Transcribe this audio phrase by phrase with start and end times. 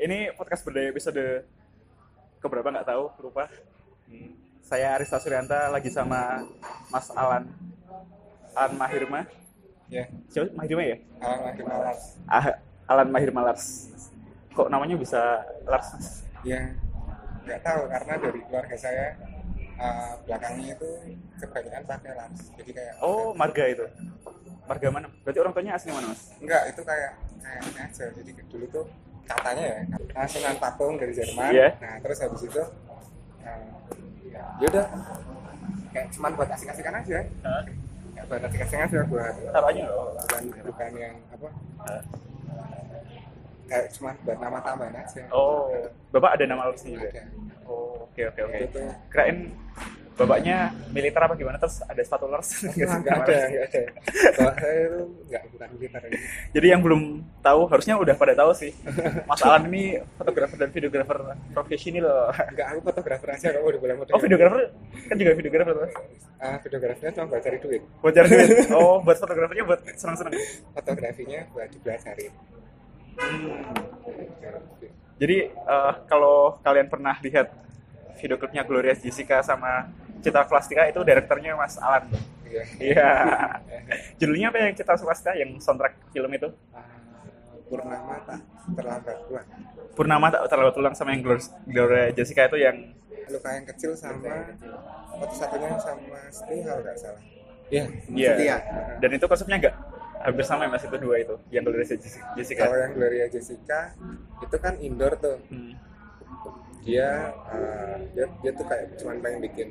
[0.00, 1.44] Ini podcast berdaya episode
[2.40, 3.52] keberapa nggak tahu, lupa.
[4.08, 4.32] Hmm.
[4.64, 6.40] Saya Arista Suryanta lagi sama
[6.88, 7.52] Mas Alan.
[8.56, 9.28] Alan Mahirma.
[9.90, 10.96] Ya, Siapa Mahirma ya?
[11.20, 12.02] Alan Mahirma Lars.
[12.24, 12.44] Ah,
[12.88, 13.66] Alan Mahirma Lars.
[14.56, 15.20] Kok namanya bisa
[15.68, 16.24] Lars?
[16.46, 16.72] Ya,
[17.44, 19.20] nggak tahu karena dari keluarga saya
[19.76, 20.88] uh, belakangnya itu
[21.44, 22.40] kebanyakan pakai Lars.
[22.56, 23.84] Jadi kayak Oh, marga itu.
[24.64, 25.12] Marga mana?
[25.26, 26.30] Berarti orang tuanya asli mana, Mas?
[26.40, 27.12] enggak itu kayak
[27.42, 28.04] kayak ini aja.
[28.14, 28.86] Jadi dulu tuh
[29.28, 29.80] katanya ya,
[30.28, 31.50] Sunan Patung dari Jerman.
[31.52, 31.68] Iya.
[31.80, 32.62] Nah, terus habis itu
[33.44, 33.64] uh,
[34.60, 34.86] ya udah
[35.90, 37.18] kayak cuman buat asik-asikan aja.
[38.14, 40.12] Kayak buat asik-asikan aja buat Caranya loh.
[40.14, 41.48] bukan bukan yang apa
[41.88, 42.02] Hah?
[43.70, 45.22] kayak cuma buat nama tambahan aja.
[45.30, 45.70] Oh,
[46.10, 47.08] Bapak ada nama Larsnya juga?
[47.14, 47.22] Ada.
[47.70, 48.58] Oh, oke oke oke.
[49.14, 49.54] Kirain
[50.20, 52.02] bapaknya militer apa gimana terus ada.
[52.04, 53.82] Enggak, enggak ada, enggak ada.
[54.36, 56.18] Kalau saya itu enggak bukan militer ini.
[56.52, 57.02] Jadi yang belum
[57.40, 58.76] tahu harusnya udah pada tahu sih.
[59.24, 61.18] Mas Alan ini fotografer dan videografer
[61.56, 62.28] profesional.
[62.52, 64.16] Enggak, aku fotografer aja kamu udah boleh fotografer.
[64.20, 64.60] Oh, videografer
[65.08, 65.92] kan juga videografer Mas.
[66.36, 67.82] Ah, videografernya cuma buat cari duit.
[68.04, 68.48] Buat cari duit.
[68.80, 70.32] Oh, buat fotografernya buat senang-senang.
[70.76, 72.32] Fotografinya buat dipelajarin.
[75.20, 77.52] Jadi eh, kalau kalian pernah lihat
[78.20, 79.88] video klipnya Gloria Jessica sama
[80.20, 82.04] Citra Plastika itu direkturnya Mas Alan.
[82.44, 82.62] Iya.
[82.78, 83.08] Iya.
[84.18, 86.48] Judulnya apa yang Citra Plastika yang soundtrack film itu?
[86.70, 86.84] Ah,
[87.66, 88.40] Purnama tak
[88.74, 89.48] terlambat pulang.
[89.94, 92.76] Purnama tak terlalu tulang sama yang Glor- Gloria Jessica itu yang
[93.30, 94.26] Luka yang kecil sama
[95.14, 97.22] satu satunya sama Setia kalau nggak salah.
[97.70, 97.84] Iya.
[98.10, 98.30] Iya.
[98.34, 98.56] Setia.
[98.98, 99.74] Dan itu konsepnya enggak
[100.20, 102.26] hampir sama ya Mas itu dua itu yang Gloria Jessica.
[102.34, 102.62] Jessica.
[102.66, 103.80] Kalau yang Gloria Jessica
[104.42, 105.38] itu kan indoor tuh.
[105.46, 105.78] Hmm.
[106.80, 109.68] Dia uh, dia, dia tuh kayak cuman pengen bikin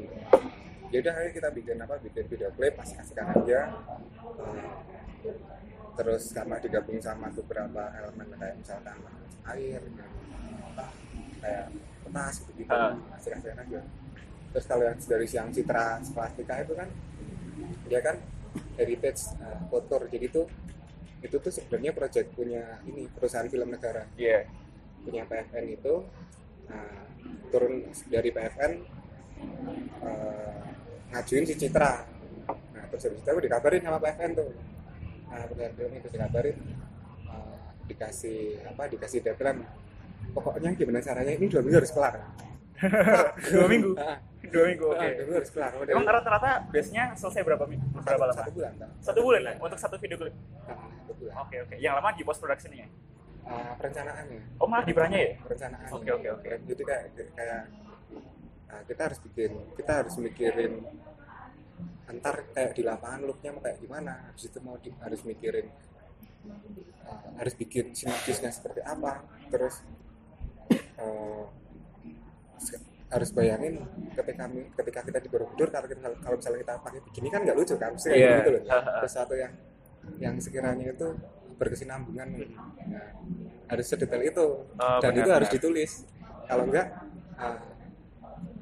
[0.90, 3.60] ya udah ayo kita bikin apa bikin video klip pasti kasihkan aja.
[4.38, 4.90] Uh,
[6.00, 8.98] terus sama digabung sama beberapa elemen kayak misalkan
[9.52, 10.12] air dan
[11.44, 11.66] kayak
[12.08, 12.72] petas gitu gitu.
[12.72, 12.96] Ah.
[13.18, 13.82] kasih kasihan aja.
[14.50, 16.90] Terus kalau yang dari siang citra plastika itu kan
[17.92, 18.16] dia kan
[18.80, 20.48] heritage uh, kotor jadi tuh
[21.20, 24.08] itu tuh sebenarnya project punya ini perusahaan film negara.
[24.16, 24.48] Iya.
[25.00, 26.04] punya PFN itu
[26.70, 27.02] nah,
[27.50, 27.74] turun
[28.08, 28.72] dari PFN
[30.06, 30.62] eh,
[31.10, 32.06] ngajuin si Citra
[32.50, 34.50] nah terus habis itu aku dikabarin sama PFN tuh
[35.30, 36.58] nah perusahaan film itu dikabarin
[37.28, 37.58] eh,
[37.90, 39.66] dikasih apa dikasih deadline
[40.32, 42.16] pokoknya gimana caranya ini dua minggu harus kelar
[43.52, 43.92] Dua minggu.
[44.00, 45.04] Ah, Dua minggu, oke.
[45.04, 47.84] ah, dua minggu harus kelar Emang rata-rata biasanya selesai berapa minggu?
[47.92, 48.40] Berapa lama?
[48.40, 48.72] satu bulan?
[49.04, 50.32] Satu bulan lah untuk satu video klip.
[50.64, 51.76] Nah, satu bulan Oke oke.
[51.76, 52.88] Yang lama di post productionnya.
[53.42, 55.32] Ah, perencanaannya Oh malah di perannya ya?
[55.40, 56.50] perencanaan Oke, oke, oke.
[56.66, 57.62] jadi kayak kayak
[58.66, 60.74] nah, kita harus bikin kita harus mikirin
[62.06, 65.68] antar kayak di lapangan looknya mau kayak gimana habis itu mau di- harus mikirin
[67.06, 69.82] uh, harus bikin sinergisnya seperti apa terus
[70.98, 71.46] uh,
[73.10, 73.82] harus bayangin
[74.14, 74.46] ketika
[74.76, 77.92] ketika kita di Borobudur kalau kita, kalau misalnya kita pakai begini kan nggak lucu kan
[77.96, 78.34] kayak Iya.
[78.38, 78.62] gitu loh
[79.04, 79.54] sesuatu yang
[80.18, 81.10] yang sekiranya itu
[81.60, 82.28] berkesinambungan
[82.88, 83.08] Nah,
[83.68, 85.58] harus sedetail itu Oh, dan benar, itu harus benar.
[85.60, 85.92] ditulis
[86.46, 86.88] kalau enggak
[87.36, 87.58] ah,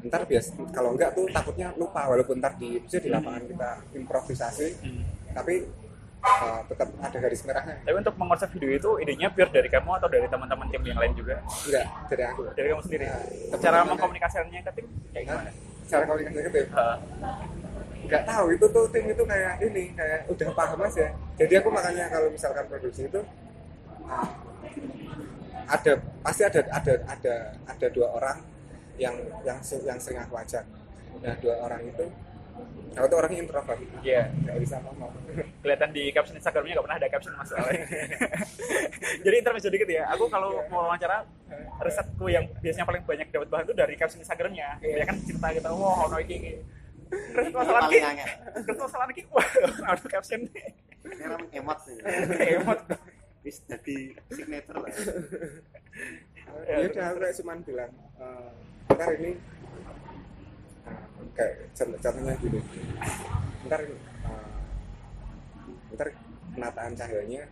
[0.04, 5.02] ntar bias kalau enggak tuh takutnya lupa walaupun ntar di di lapangan kita improvisasi Hmm.
[5.32, 5.64] tapi
[6.20, 10.08] ah, tetap ada garis merahnya Tapi untuk mengonsep video itu idenya pure dari kamu atau
[10.08, 11.40] dari teman-teman tim yang lain juga?
[11.40, 13.06] enggak dari aku Dari kamu sendiri.
[13.06, 15.52] Nah, Cara mengkomunikasikannya ke tim kayak gimana?
[15.88, 16.68] cara komunikasi ke tim.
[18.08, 22.08] Nggak tahu itu tuh tim itu kayak ini kayak udah paham aja jadi aku makanya
[22.08, 23.22] kalau misalkan produksi itu
[24.08, 24.28] ah,
[25.68, 27.36] ada pasti ada ada ada
[27.68, 28.38] ada dua orang
[28.96, 29.14] yang
[29.44, 30.64] yang yang sering aku ajak
[31.20, 32.06] nah dua orang itu
[32.98, 34.32] aku tuh orangnya introvert Iya.
[34.34, 35.12] nggak bisa ngomong
[35.62, 37.52] Kelihatan di caption Instagramnya nggak pernah ada caption mas.
[39.26, 40.10] Jadi intermezzo dikit ya.
[40.18, 41.22] Aku kalau mau wawancara
[41.78, 44.82] risetku yang biasanya paling banyak dapat bahan itu dari caption Instagramnya.
[44.82, 46.58] Ya kan cerita kita, wah ono iki.
[47.08, 48.28] Terus masalah angel.
[48.62, 49.48] terus masalah iki, wah
[49.88, 51.96] ono caption Ini orang emot sih.
[52.54, 52.80] emot.
[53.42, 54.92] Wis jadi signature lah.
[56.64, 58.50] ya udah aku kayak cuman bilang eh,
[58.90, 59.32] ntar ini
[61.34, 62.60] kayak contoh- contohnya gini
[63.64, 64.60] ntar eh,
[65.92, 66.08] ntar
[66.50, 67.44] penataan cahayanya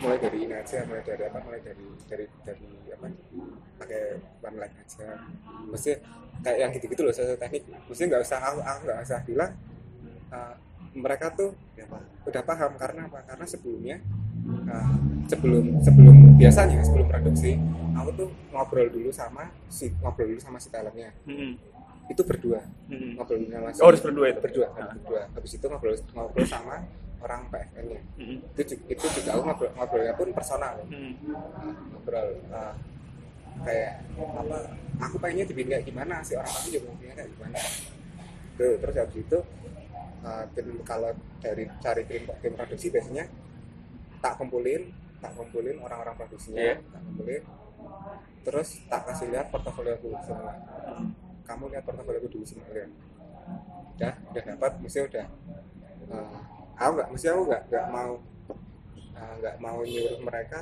[0.00, 3.06] mulai dari ini aja mulai dari apa mulai dari dari dari apa
[3.76, 4.02] pakai
[4.40, 5.08] one light aja
[5.66, 5.90] mesti
[6.40, 9.52] kayak yang gitu-gitu loh sesuatu teknik mesti nggak usah aku aku nggak usah bilang
[10.30, 10.54] eh,
[10.92, 12.02] mereka tuh Ya, Pak.
[12.26, 13.96] udah paham karena apa karena sebelumnya
[14.66, 14.92] uh,
[15.24, 17.56] sebelum sebelum biasanya sebelum produksi
[17.94, 21.56] aku tuh ngobrol dulu sama si ngobrol dulu sama si talentnya Hmm.
[22.04, 23.16] itu berdua Hmm.
[23.16, 24.40] ngobrol sama si Oh, harus berdua itu?
[24.40, 24.92] berdua Ah.
[24.92, 26.84] berdua habis itu ngobrol ngobrol sama
[27.20, 28.36] orang PFN nya Hmm.
[28.50, 30.74] itu ju- itu juga aku ngobrol ngobrolnya pun personal.
[30.84, 31.12] Hmm.
[31.90, 32.74] ngobrol uh,
[33.60, 34.56] kayak apa
[34.98, 37.58] aku pengennya dibikin kayak gimana sih orang aku juga pengennya kayak gimana.
[38.54, 39.38] Tuh, terus habis itu
[40.20, 43.24] uh, tim kalau dari cari tim tim produksi biasanya
[44.18, 46.76] tak kumpulin tak kumpulin orang-orang produksinya Iya.
[46.82, 47.42] tak kumpulin.
[48.40, 50.52] Terus tak kasih lihat portofolio aku semua.
[51.42, 52.88] Kamu lihat portofolio aku dulu semua lihat
[53.94, 55.26] udah udah dapat mesti udah
[56.08, 56.40] uh,
[56.80, 58.12] aku nggak mesti aku nggak nggak mau
[59.14, 60.58] uh, nggak mau nyuruh mereka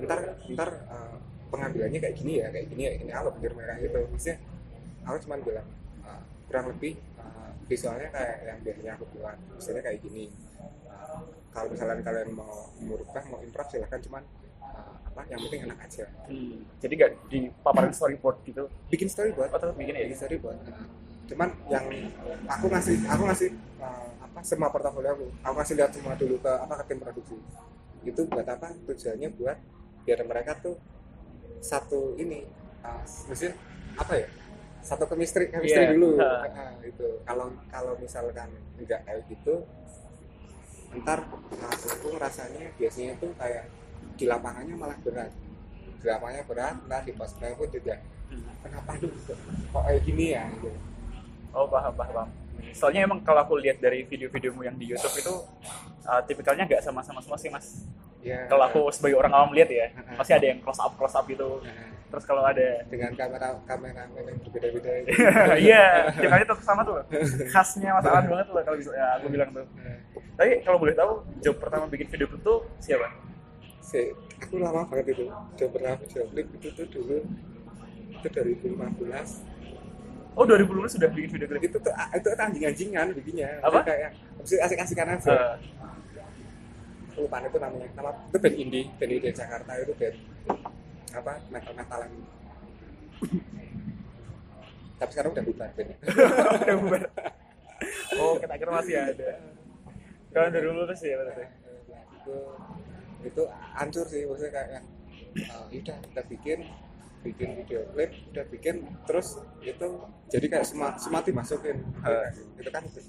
[0.00, 0.18] ntar
[0.48, 1.16] ntar uh,
[1.50, 4.36] pengambilannya kayak gini ya kayak gini ya ini aku pikir mereka gitu maksudnya
[5.04, 5.68] aku cuma bilang
[6.02, 10.26] uh, kurang lebih uh, visualnya kayak yang biasanya aku buat misalnya kayak gini
[10.84, 11.20] Uh,
[11.50, 14.22] kalau misalnya kalian mau merubah mau improv silahkan cuman
[14.62, 16.64] uh, apa yang penting enak aja Hmm.
[16.80, 18.64] Jadi nggak dipaparin storyboard gitu.
[18.88, 20.06] bikin storyboard Oh, tetap bikin ya?
[20.06, 20.86] bikin storyboard uh,
[21.24, 21.84] cuman yang
[22.46, 23.50] aku ngasih aku ngasih
[23.80, 27.36] uh, apa semua portofolio aku aku ngasih lihat semua dulu ke apa ke tim produksi
[28.04, 29.56] itu buat apa tujuannya buat
[30.04, 30.76] biar mereka tuh
[31.58, 32.44] satu ini
[32.84, 33.00] uh,
[33.96, 34.28] apa ya
[34.84, 35.92] satu chemistry chemistry Iya.
[35.96, 36.28] dulu Ha.
[36.54, 39.64] Uh, itu kalau kalau misalkan enggak kayak gitu
[40.94, 43.66] ntar aku rasanya biasanya tuh kayak
[44.14, 45.32] di lapangannya malah berat
[45.98, 48.40] di lapangannya berat nah di pos pun juga Hmm.
[48.64, 49.36] kenapa lu kok
[49.68, 50.72] kok kayak gini ya gitu.
[51.54, 52.28] Oh paham paham.
[52.74, 55.34] Soalnya emang kalau aku lihat dari video-videomu yang di YouTube itu
[56.04, 57.86] uh, tipikalnya nggak sama-sama semua sih mas.
[58.24, 61.24] ya Kalau aku sebagai orang awam lihat ya, pasti ada yang close up close up
[61.30, 61.62] gitu.
[62.10, 65.08] Terus kalau ada dengan kamera kamera yang berbeda-beda itu.
[65.70, 66.98] Iya, tipikalnya tetap sama tuh.
[67.52, 69.66] Khasnya Mas Alan banget tuh kalau bisa ya, aku bilang tuh.
[70.34, 73.06] Tapi kalau boleh tahu, job pertama bikin video tuh siapa?
[73.84, 74.00] si
[74.40, 75.28] aku lama banget itu
[75.68, 77.18] pernah video klip itu tuh dulu
[78.16, 79.53] itu 2015
[80.34, 81.62] Oh 2015 sudah bikin video klip.
[81.70, 83.86] itu tuh itu tuh anjing-anjingan bikinnya Apa?
[83.86, 84.10] Kayak
[84.42, 85.56] asik-asikan aja
[87.14, 90.16] Uh, lupa itu namanya nama itu band indie band indie dari Jakarta itu band
[91.14, 92.10] apa metal metalan
[94.98, 95.96] tapi sekarang udah bubar bandnya
[96.66, 97.02] udah bubar.
[98.16, 99.30] Oh, kita kira masih ada.
[100.32, 101.44] Kalau 2015 ya berarti.
[102.16, 102.36] itu
[103.26, 103.42] itu
[103.76, 104.82] hancur sih maksudnya kayak
[105.52, 106.58] uh, udah kita bikin
[107.24, 108.74] bikin video klip udah bikin
[109.08, 109.88] terus itu
[110.28, 112.28] jadi kayak semua semua dimasukin Ha.
[112.60, 113.00] itu kan itu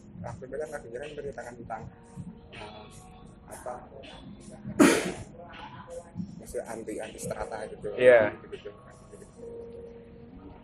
[0.56, 1.82] kan lagunya kan menceritakan tentang
[2.56, 2.86] uh,
[3.46, 3.74] apa
[6.40, 8.32] maksudnya anti anti strata gitu Iya.
[8.40, 8.70] gitu, gitu.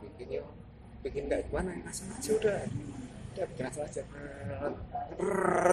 [0.01, 0.47] bikin yuk
[1.01, 2.57] bikin kayak gimana langsung aja udah
[3.35, 4.01] udah bikin langsung aja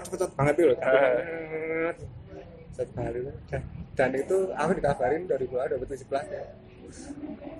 [0.02, 1.92] cepet-cepet banget Ah.
[2.74, 3.20] satu hari
[3.50, 3.62] dan,
[3.94, 6.44] dan itu aku dikabarin dari bulan 2017 ya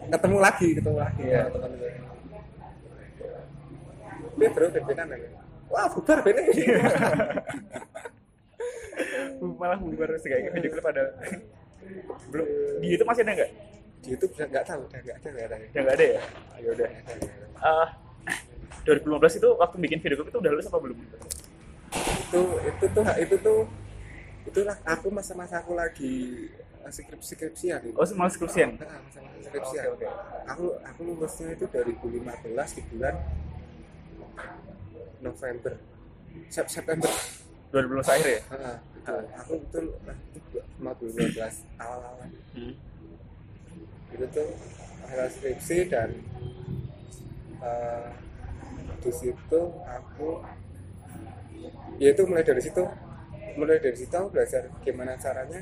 [0.08, 1.40] ketemu lagi ketemu lagi Iya.
[1.46, 1.92] sama teman gue
[4.38, 5.18] dia bro ben-benan ya
[5.68, 6.44] wah bubar bener
[9.38, 11.14] Malah bubar sih kayak video klip ada.
[12.34, 12.46] Belum
[12.82, 13.50] di YouTube masih ada nggak?
[13.98, 16.22] di YouTube udah nggak tahu udah nggak ada nggak ada Ya nggak ada ya.
[16.58, 16.88] Ya udah.
[16.90, 17.86] Nggak ada, nggak ada.
[17.86, 17.88] Eh
[18.86, 20.98] 2015 itu waktu bikin video klip itu udah lulus apa belum?
[22.28, 23.60] itu itu tuh itu tuh
[24.44, 26.48] itulah aku masa-masa aku lagi
[26.90, 27.96] skripsi skripsian gitu.
[27.96, 28.76] Oh, malah skripsian.
[28.76, 30.06] Nah, masa-masa skripsian Oke, oke.
[30.46, 33.14] aku aku lulusnya itu 2015 di bulan
[35.18, 35.72] November
[36.48, 37.10] Sep- September
[37.70, 38.40] 2015 akhir ya?
[38.48, 39.12] Heeh, itu.
[39.34, 39.80] aku itu
[40.32, 40.40] itu
[40.78, 42.74] 2012 awal-awal Hmm.
[44.08, 44.48] itu tuh
[45.04, 46.10] hasil skripsi dan
[47.60, 48.08] eh,
[48.98, 50.28] di situ aku
[51.98, 52.82] ya itu mulai dari situ
[53.54, 55.60] mulai dari situ aku belajar gimana caranya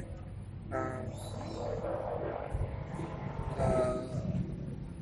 [0.72, 1.02] eh,
[3.60, 3.94] eh,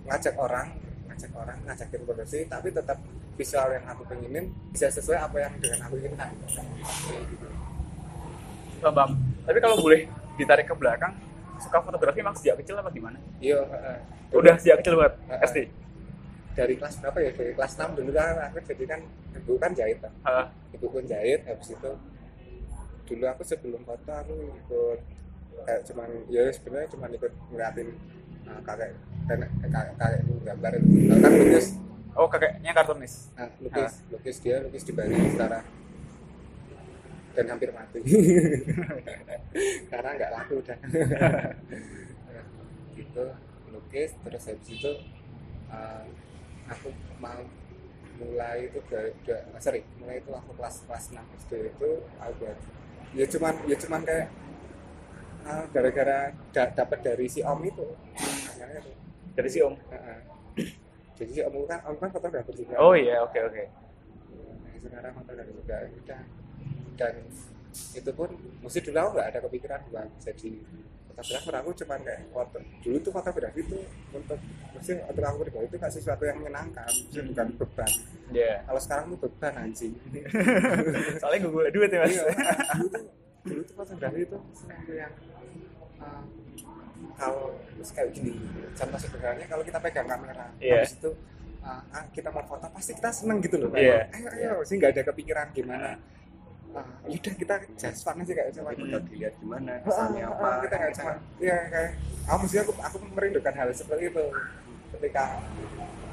[0.04, 0.68] ngajak orang
[1.09, 2.99] ngajak orang ngajakin produksi tapi tetap
[3.35, 6.62] visual yang aku pengenin bisa sesuai apa yang dengan aku inginkan gitu.
[8.85, 9.16] Bang.
[9.49, 10.04] Tapi kalau boleh
[10.37, 11.16] ditarik ke belakang,
[11.56, 13.16] suka fotografi emang sejak kecil apa gimana?
[13.40, 13.99] iya heeh.
[14.37, 15.40] Udah sejak kecil banget, Heeh.
[15.49, 15.59] SD.
[16.54, 19.00] dari kelas berapa ya dari kelas 6 dulu kan aku jadi kan
[19.35, 20.14] ibu kan jahit kan
[20.71, 21.90] ibu pun jahit habis itu
[23.11, 24.99] dulu aku sebelum foto aku ikut
[25.62, 27.88] kayak cuman ya sebenarnya cuman ikut ngeliatin
[28.50, 28.90] uh, kakek
[29.30, 30.87] nenek kakek kakek gambar itu.
[31.08, 31.66] Tahu kan lukis.
[32.14, 33.14] Oh, kakeknya kartunis.
[33.34, 35.64] nah, lukis lukis dia lukis di Bali sekarang
[37.34, 37.99] dan hampir mati.
[39.90, 40.78] Karena nggak laku udah.
[40.78, 42.44] Nah,
[42.99, 43.26] gitu
[43.75, 44.92] lukis terus habis itu
[45.66, 46.06] uh,
[46.70, 47.42] aku mau
[48.14, 51.90] mulai itu dari udah sorry mulai itu waktu kelas kelas 6 SD itu
[52.23, 52.46] aku
[53.18, 54.26] ya cuman ya cuman kayak
[55.44, 56.18] uh, gara-gara
[56.50, 57.84] da- dapat dari si om itu.
[58.56, 58.92] Namanya itu
[59.34, 59.74] Dari si Om.
[59.90, 60.18] Heeh.
[61.14, 62.74] jadi si om kan om kan fotografer juga.
[62.78, 63.62] Oh iya, oke oke.
[64.62, 65.76] Nah, sekarang fotografer juga.
[65.86, 66.22] Udah.
[66.94, 67.14] Dan
[67.74, 68.30] itu pun
[68.62, 70.50] mesti dulu aku nggak ada kepikiran buat jadi
[71.10, 71.54] fotografer.
[71.58, 72.58] Aku cuman kayak foto.
[72.82, 73.78] Dulu tuh fotografi itu
[74.10, 74.38] untuk
[74.70, 76.86] mesti untuk aku pribadi itu kayak sesuatu yang menyenangkan.
[76.86, 77.90] Mesti bukan beban.
[78.30, 78.54] Iya.
[78.64, 79.92] kalau sekarang tuh beban anjing.
[81.22, 82.14] Soalnya gue gula duit ya mas.
[82.14, 82.22] Iya,
[82.70, 83.02] dulu tuh
[83.44, 85.12] dulu tuh fotografi itu sesuatu yang
[85.98, 86.22] uh,
[87.14, 88.32] kalau terus kayak gini
[88.72, 90.80] contoh sederhananya kalau kita pegang kamera Iya.
[90.80, 91.10] habis itu
[91.60, 94.08] uh, kita mau foto pasti kita seneng gitu loh Iya.
[94.10, 96.00] ayo ayo sih nggak ada kepikiran gimana
[96.72, 100.48] uh, yaudah kita just fun aja kayak cuma Itu udah dilihat gimana, kesannya apa.
[100.64, 101.90] kita nggak cuma ya kayak
[102.24, 104.24] aku mesti aku aku merindukan hal seperti itu
[104.90, 105.24] ketika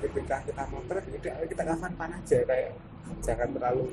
[0.01, 2.69] ketika kita motret udah ayo kita kapan pan aja kayak
[3.21, 3.85] jangan terlalu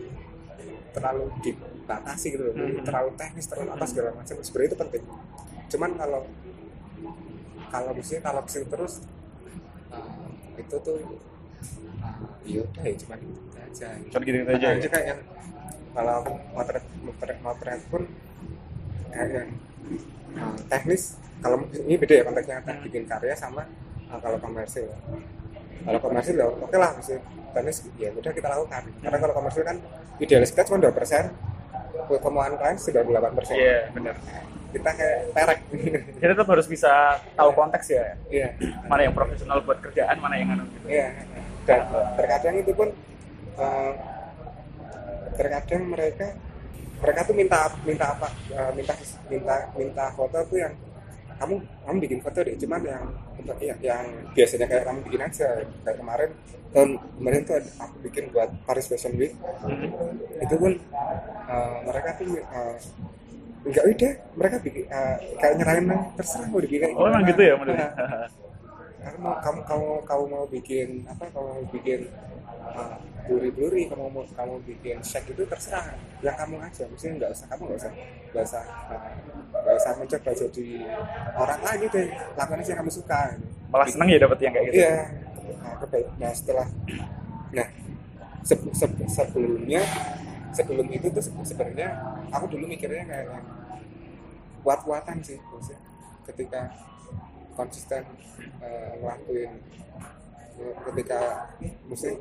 [0.91, 2.83] terlalu dibatasi gitu loh Hmm.
[2.83, 5.03] terlalu teknis terlalu apa segala macam sebenarnya itu penting
[5.69, 6.21] cuman kalau
[7.69, 8.95] kalau misalnya kalau ke sini terus
[9.93, 10.99] uh, itu tuh
[12.00, 14.67] uh, ya udah ya cuman itu aja Cuma gitu-gitu aja.
[14.73, 14.88] Nah, ya?
[14.88, 15.21] kayak yang
[15.93, 16.17] kalau
[16.55, 18.03] motret motret motret pun
[19.12, 19.49] kayak yang
[20.35, 21.03] uh, teknis
[21.38, 22.81] kalau ini beda ya konteksnya Hmm.
[22.83, 23.62] bikin karya sama
[24.09, 24.88] uh, kalau komersil
[25.85, 27.15] kalau komersil ya oke lah mesti
[27.53, 29.77] teknis ya udah kita lakukan karena kalau komersil kan
[30.19, 31.31] idealis kita cuma dua persen
[32.09, 34.15] kemauan klien 98 persen Iya benar.
[34.69, 35.59] kita kayak perek
[36.17, 36.93] Kita tetap harus bisa
[37.33, 38.05] tahu konteks ya.
[38.29, 38.49] iya
[38.85, 40.87] Mana yang profesional buat kerjaan, mana yang anu gitu.
[40.89, 41.09] Iya,
[41.65, 41.81] dan
[42.17, 42.89] terkadang itu pun
[43.57, 43.93] eh,
[45.35, 46.27] terkadang mereka
[46.99, 48.95] mereka tuh minta minta apa eh, minta
[49.29, 50.73] minta minta foto tuh yang
[51.38, 51.54] kamu
[51.87, 52.54] kamu bikin foto deh.
[52.59, 53.04] Cuman yang
[53.38, 54.04] untuk yang, yang
[54.35, 55.49] biasanya kayak kamu bikin aja.
[55.87, 56.30] Kayak kemarin
[56.68, 59.33] tahun kemarin tuh aku bikin buat Paris Fashion Week.
[60.42, 60.73] Itu pun
[61.49, 62.76] eh, mereka tuh eh,
[63.64, 64.12] enggak udah.
[64.35, 65.87] Mereka bikin eh, kayak nyerahin
[66.18, 67.88] terserah mau dibikin kayak Oh emang gitu ya modelnya.
[68.99, 71.25] Nah, kamu mau kamu kamu kamu mau bikin apa?
[71.30, 72.00] Kamu mau bikin
[72.75, 72.97] uh,
[73.29, 75.93] blurry kamu mau kamu bikin shake itu terserah.
[76.21, 76.85] Yang kamu aja.
[76.89, 77.93] Mesti nggak usah kamu nggak usah
[78.33, 79.01] nggak usah uh,
[79.53, 80.67] nggak usah mencoba jadi
[81.35, 83.21] orang lain deh lakukan aja yang kamu suka.
[83.69, 84.79] Malah seneng ya dapet yang kayak gitu.
[84.81, 84.97] iya.
[85.59, 86.67] Nah, kebaik- nah setelah
[87.49, 87.69] nah
[88.45, 89.83] se- se- sebelumnya
[90.53, 91.89] sebelum itu tuh se- sebenarnya
[92.29, 93.45] aku dulu mikirnya kayak yang
[94.65, 95.81] kuat-kuatan sih maksudnya.
[96.25, 96.61] Ketika
[97.57, 98.05] konsisten
[98.61, 99.57] eh, ngelakuin eh,
[100.59, 101.21] ketika
[101.87, 102.19] mesti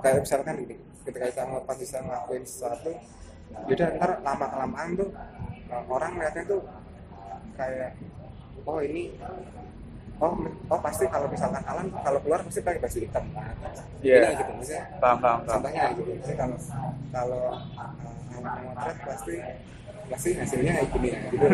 [0.00, 2.92] kayak misalkan gini ketika kita mau konsisten ngelakuin sesuatu
[3.66, 5.10] yaudah ntar lama kelamaan tuh
[5.68, 6.62] eh, orang lihatnya tuh
[7.58, 7.96] kayak
[8.64, 9.12] oh ini
[10.20, 10.36] oh
[10.68, 13.24] oh pasti kalau misalkan Alan kalau keluar pasti pakai baju hitam.
[13.32, 13.56] Kan
[14.00, 14.16] Iya.
[14.20, 16.02] Ini gitu maksudnya Paham, paham, contohnya gitu.
[16.12, 16.56] Maksudnya kalau
[17.12, 19.34] kalau uh, Alan motret pasti
[20.12, 21.46] pasti hasilnya kayak gini ya gitu.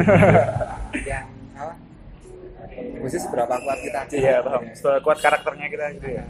[1.11, 1.75] Yang apa
[2.99, 4.63] mesti seberapa kuat kita aja Iya paham.
[4.73, 6.25] Setelah kuat karakternya kita gitu ya.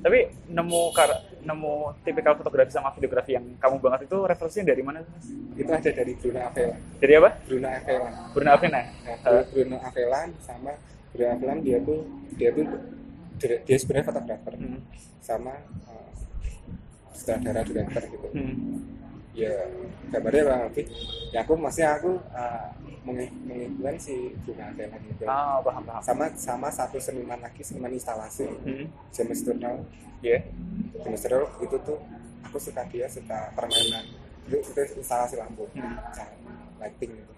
[0.00, 4.98] Tapi nemu kar nemu tipikal fotografi sama videografi yang kamu banget itu referensinya dari mana?
[5.02, 5.28] Mas?
[5.52, 7.30] itu ada dari Bruno Avelan Dari apa?
[7.44, 8.80] Bruno Avelan Bruno Avena.
[8.80, 10.72] Nah, Bruno Avelan sama
[11.12, 12.00] Bruno Avelan dia tuh
[12.32, 12.64] dia tuh
[13.36, 14.80] dia, dia sebenarnya fotografer Hmm.
[15.20, 15.52] sama
[15.84, 16.08] uh,
[17.12, 18.56] sutradara director gitu Hmm.
[19.32, 19.52] Ya
[20.08, 20.84] gambarnya kurang lebih
[21.30, 22.66] ya aku masih aku uh,
[23.00, 26.02] mengi- menginfluensi Bruno Avelan gitu Ah, paham, paham.
[26.02, 28.90] sama sama satu seniman lagi seniman instalasi Hmm.
[29.08, 29.80] James Turner
[30.20, 30.44] Iya.
[30.98, 31.98] James Turner itu tuh
[32.42, 34.04] aku suka dia suka permainan
[34.44, 35.96] itu, itu instalasi lampu Hmm.
[36.76, 37.32] lighting gitu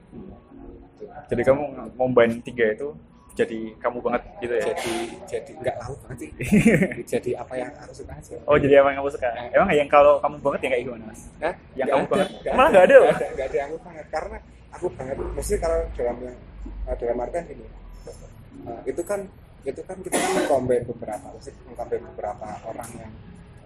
[0.99, 1.09] Tuh.
[1.29, 1.63] Jadi kamu
[1.95, 2.95] ngombain tiga itu
[3.33, 4.65] jadi kamu banget gitu ya?
[4.69, 4.93] jadi
[5.25, 6.31] jadi nggak laut banget sih
[7.17, 9.29] jadi apa yang aku suka aja Oh jadi apa yang kamu suka?
[9.51, 11.21] Emang yang kalau kamu banget ya kayak gimana mas?
[11.41, 11.55] Hah?
[11.73, 12.29] Yang kamu ada, banget?
[12.29, 13.05] nggak Malah nggak ada loh?
[13.05, 14.37] nggak ada nggak ada yang aku banget karena
[14.73, 19.21] aku banget mesti kalau dalam yang eh, dalam artian gini eh, itu kan
[19.63, 23.13] itu kan kita kan mengcombine beberapa mesti mengcombine beberapa orang yang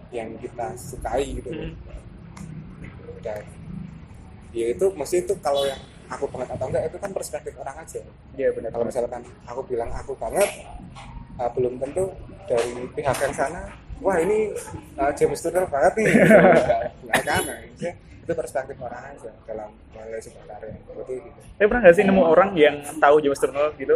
[0.07, 1.73] yang kita sukai gitu Hmm.
[3.19, 3.43] dan
[4.53, 8.01] ya itu mesti itu kalau yang aku banget atau enggak itu kan perspektif orang aja
[8.33, 8.69] Iya benar.
[8.71, 10.49] kalau misalkan aku bilang aku banget
[11.35, 12.05] uh, belum tentu
[12.45, 13.61] dari pihak yang sana
[13.97, 14.53] wah ini
[14.95, 16.07] uh, James Turner banget nih
[17.05, 17.59] Nggak- kan nah,
[18.27, 22.23] itu perspektif orang aja dalam menilai sebuah karya berarti gitu Tapi pernah nggak sih nemu
[22.23, 23.95] orang yang tahu James Turner gitu,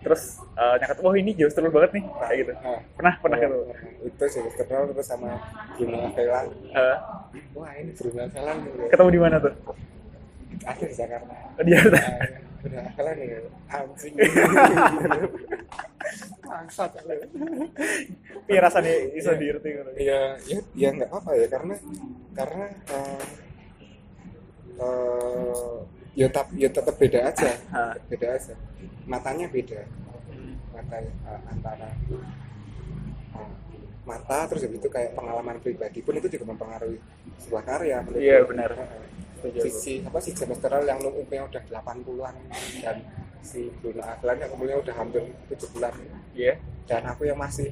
[0.00, 0.22] terus
[0.56, 2.52] eh, nyakat, wah ini James Turner banget nih, kayak gitu.
[2.56, 3.56] nah, Pernah, pernah gitu.
[4.02, 5.30] itu James Turner terus sama
[5.76, 6.96] Bruno Avelan Eh,
[7.52, 8.76] wah ini Bruno Avelan gitu.
[8.88, 9.52] ketemu di mana tuh?
[10.56, 11.34] Di Jakarta.
[11.58, 11.80] Oh, Dia
[12.58, 13.38] Bruno Avelan nih
[13.70, 14.14] anjing
[16.42, 16.90] bangsat.
[18.50, 19.90] Iya rasanya bisa diirti gitu.
[20.00, 21.74] ya ya ya nggak apa ya karena
[22.34, 23.22] karena eh,
[24.82, 25.76] eh,
[26.18, 27.50] ya tetap ya tetap beda aja.
[27.70, 27.94] Ah.
[28.10, 28.54] beda aja.
[29.06, 29.80] Matanya beda.
[30.74, 33.52] Mata eh, antara eh,
[34.02, 36.98] mata terus habis itu kayak pengalaman pribadi pun itu juga mempengaruhi
[37.38, 38.02] sebuah karya.
[38.18, 38.74] Iya, benar.
[38.74, 39.27] Aku.
[39.58, 42.34] Sisi apa sih semesteral yang umurnya udah 80-an
[42.80, 42.96] dan
[43.40, 45.94] si Bruno Aglan yang umurnya udah hampir 70-an
[46.34, 46.58] Iya.
[46.84, 47.70] dan aku yang masih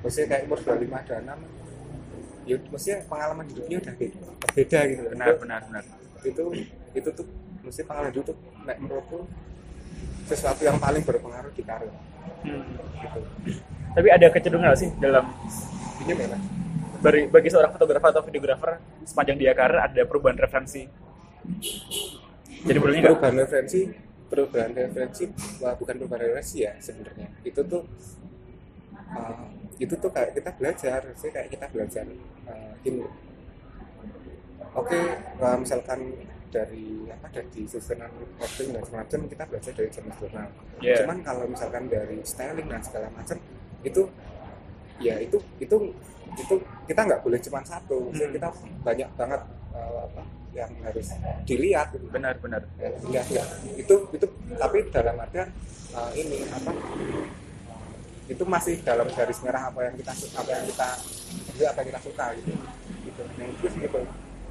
[0.00, 4.18] maksudnya kayak umur 25 26 ya maksudnya pengalaman hidupnya udah beda,
[4.54, 5.02] beda gitu.
[5.10, 5.84] Benar, Itu- benar, benar.
[6.22, 6.44] itu
[6.92, 7.26] itu tuh
[7.60, 9.18] mesti pengalaman hidup tuh nek menurutku
[10.24, 11.90] sesuatu yang paling berpengaruh di karir
[12.36, 12.62] Hmm.
[13.00, 13.20] gitu
[13.94, 15.24] Tapi ada kecenderungan sih dalam
[16.02, 16.42] ini memang
[16.98, 18.70] bagi, bagi seorang fotografer atau videografer
[19.02, 20.86] sepanjang dia karir ada perubahan referensi.
[22.66, 23.02] Jadi nggak?
[23.06, 23.80] perubahan referensi
[24.26, 25.24] perubahan referensi
[25.62, 27.82] wah, bukan perubahan referensi ya sebenarnya itu tuh
[29.14, 29.46] uh,
[29.78, 32.02] itu tuh kayak kita belajar sih kayak kita belajar
[32.50, 33.06] uh, ini
[34.74, 34.98] oke
[35.38, 36.10] uh, misalkan
[36.50, 38.10] dari apa dari susunan
[38.40, 40.96] costing dan semacam kita belajar dari zaman jurnal Iya.
[41.04, 43.38] cuman kalau misalkan dari styling dan segala macam
[43.80, 44.02] itu
[44.98, 45.76] ya itu itu
[46.36, 48.32] itu kita nggak boleh cuma satu Hmm.
[48.34, 48.48] kita
[48.82, 49.40] banyak banget
[49.72, 50.22] uh, apa
[50.56, 51.12] yang harus
[51.44, 52.64] dilihat gitu Benar, benar.
[52.80, 53.46] ya, enggak, enggak.
[53.76, 55.48] itu itu tapi dalam artian
[55.92, 56.72] uh, ini apa
[58.26, 60.88] itu masih dalam garis merah apa yang kita apa yang kita
[61.54, 62.52] itu apa yang kita suka gitu
[63.06, 64.00] gitu yang itu sih gitu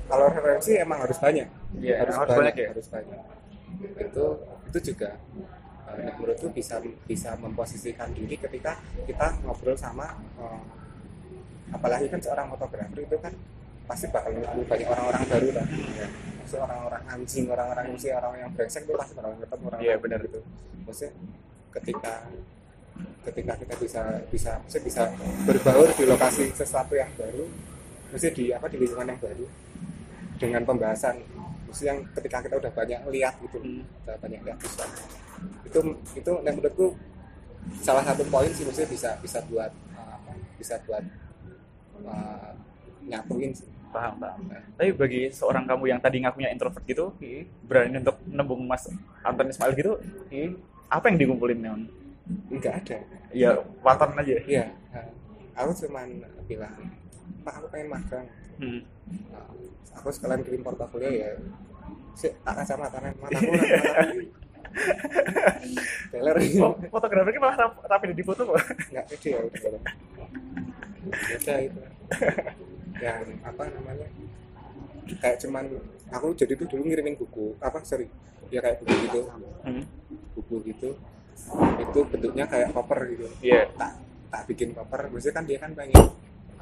[0.06, 1.48] kalau referensi emang harus banyak
[1.82, 2.68] Iya, harus, harus banyak, banyak ya?
[2.72, 3.20] harus banyak
[4.00, 4.26] itu
[4.72, 5.10] itu juga
[5.90, 10.62] uh, nah, menurutku bisa bisa memposisikan diri ketika kita ngobrol sama uh,
[11.74, 13.34] apalagi kan seorang fotografer itu kan
[13.86, 16.08] pasti bakal ketemu banyak orang-orang baru lah ya.
[16.42, 20.20] maksudnya orang-orang anjing orang-orang maksudnya orang yang brengsek itu pasti bakal ketemu orang Iya, benar.
[20.22, 20.40] itu
[20.86, 21.12] maksudnya
[21.76, 22.14] ketika
[23.26, 24.02] ketika kita bisa
[24.32, 25.02] bisa maksudnya bisa
[25.44, 27.46] berbaur di lokasi sesuatu yang baru
[28.10, 29.46] maksudnya di apa di lingkungan yang baru
[30.36, 31.16] dengan pembahasan
[31.68, 33.82] maksudnya yang ketika kita udah banyak lihat gitu Hmm.
[34.06, 34.90] udah banyak lihat visual
[35.68, 35.80] itu
[36.16, 36.96] itu yang menurutku
[37.82, 41.04] salah satu poin sih maksudnya bisa bisa buat uh, apa, bisa buat
[42.06, 42.52] uh,
[43.04, 44.40] nyatuin sih Paham, paham.
[44.76, 47.16] Tapi bagi seorang kamu yang tadi ngakunya introvert gitu,
[47.64, 49.96] berani untuk nembung Mas Anton Ismail gitu,
[50.86, 51.82] apa yang dikumpulin Neon?
[52.50, 52.98] nggak ada
[53.30, 54.36] Ya, waton aja.
[54.44, 54.74] iya
[55.54, 56.08] aku cuman
[56.44, 56.74] bilang
[57.42, 58.82] pak aku pengen magang Hmm.
[59.30, 59.46] Nah,
[59.94, 61.36] aku sekalian kirim portofolio ya
[62.14, 63.52] sih tak kacamata mataku
[66.10, 68.56] teler Oh, fotografernya malah rapi di foto kok.
[68.90, 69.72] nggak pede ya udah
[71.36, 71.82] udah itu
[73.06, 74.08] yang apa namanya
[75.16, 75.66] kayak cuman
[76.10, 78.10] aku jadi tuh dulu ngirimin buku apa sorry
[78.50, 79.22] ya kayak buku gitu
[79.62, 79.82] Hmm.
[80.34, 80.90] buku gitu
[81.78, 83.70] itu bentuknya kayak koper gitu Iya.
[83.74, 86.02] tak tak bikin koper maksudnya kan dia kan pengen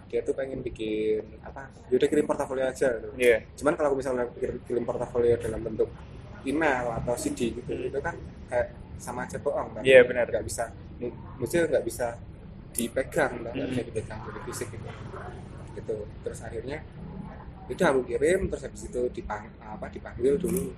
[0.06, 3.10] dia tuh pengen bikin apa dia udah kirim portofolio aja gitu.
[3.18, 3.38] Iya.
[3.56, 5.90] cuman kalau misalnya kirim, kirim portofolio dalam bentuk
[6.44, 10.28] email atau CD gitu itu kan kayak sama aja bohong kan Iya, benar.
[10.28, 10.68] nggak bisa
[11.36, 12.08] maksudnya nggak bisa
[12.72, 13.68] dipegang nggak Hmm.
[13.70, 14.88] bisa dipegang dari fisik gitu
[15.74, 16.80] gitu terus akhirnya
[17.66, 20.74] itu aku kirim terus habis itu dipang apa dipanggil dulu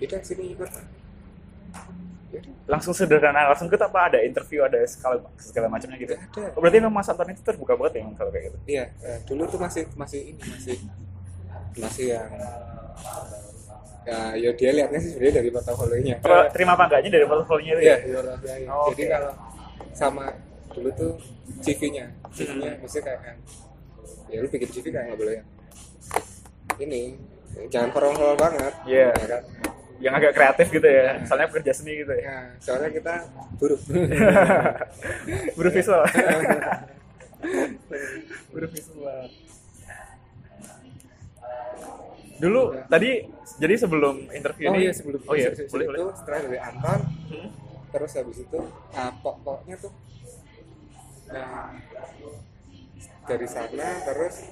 [0.00, 0.70] itu sini ikut
[2.30, 6.14] Yaudah, Langsung sederhana, langsung kita apa ada interview, ada segala, segala macamnya gitu.
[6.14, 8.58] ada Oh, berarti memang Mas Anton itu terbuka banget ya kalau kayak gitu.
[8.70, 10.76] iya eh, dulu tuh masih masih ini masih
[11.74, 12.30] masih yang
[14.06, 17.82] ya, ya dia lihatnya sih sebenarnya dari portofolionya Kalau terima apa enggaknya dari portfolio itu
[17.82, 17.96] ya?
[17.98, 18.68] portofolionya.
[18.70, 19.10] Oh, Jadi oke.
[19.10, 19.32] kalau
[19.90, 20.24] sama
[20.70, 21.12] dulu tuh
[21.60, 22.82] CV-nya, CV-nya Hmm.
[22.86, 23.20] mesti kayak
[24.30, 25.46] ya lu bikin CV kayak nggak boleh yang
[26.80, 27.02] ini
[27.66, 29.10] jangan formal banget, Iya.
[29.12, 29.42] ya kan?
[30.00, 31.06] Yang agak kreatif gitu ya.
[31.22, 32.22] Soalnya pekerja seni gitu ya.
[32.22, 33.14] Ya, soalnya kita
[33.58, 33.78] buruh.
[35.54, 36.00] Buru visual.
[38.50, 39.20] Buru visual.
[42.40, 43.10] Dulu tadi
[43.60, 46.16] jadi sebelum interview oh ini iya sebelum Oh iya, sebelum boleh itu boleh.
[46.16, 47.48] setelah dari Anton, Hmm.
[47.90, 48.58] terus habis itu
[48.90, 49.92] nah, pok- pokoknya tuh
[51.28, 51.76] nah,
[53.30, 54.42] dari sana terus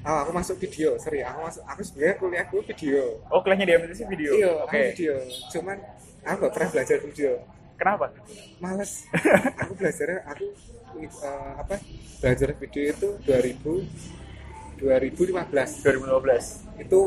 [0.00, 4.00] oh aku masuk video sorry aku masuk aku sebenarnya kuliahku video Oh, kuliahnya di MTC
[4.06, 4.30] video.
[4.32, 4.68] iya Oke.
[4.68, 5.14] aku video
[5.50, 5.76] cuman
[6.22, 7.30] aku gak pernah belajar video
[7.74, 8.06] Kenapa?
[8.60, 8.92] males
[9.60, 10.46] aku belajarnya aku
[11.02, 11.74] eh, apa
[12.20, 16.80] belajar video itu 2000 2015 2015.
[16.80, 17.00] itu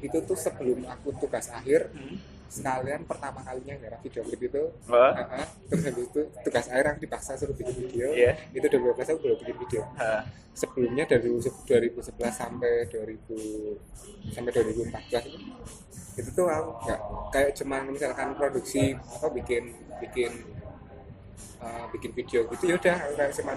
[0.00, 2.16] itu tuh sebelum aku tugas akhir Hmm.
[2.50, 4.62] Sekalian pertama kalinya garap video klip itu.
[4.84, 5.44] Heeh.
[5.64, 8.32] terus habis itu tugas akhir aku dipaksa suruh bikin video Iya.
[8.50, 10.26] itu 2012 aku belum bikin video Ha.
[10.50, 13.78] sebelumnya dari 2011 sampai 2000
[14.28, 14.90] sampai 2014
[15.24, 15.38] itu
[16.18, 20.32] itu tuh aku nggak kayak cuman misalkan produksi apa bikin bikin
[21.58, 23.56] uh, bikin video gitu ya udah aku kayak cuman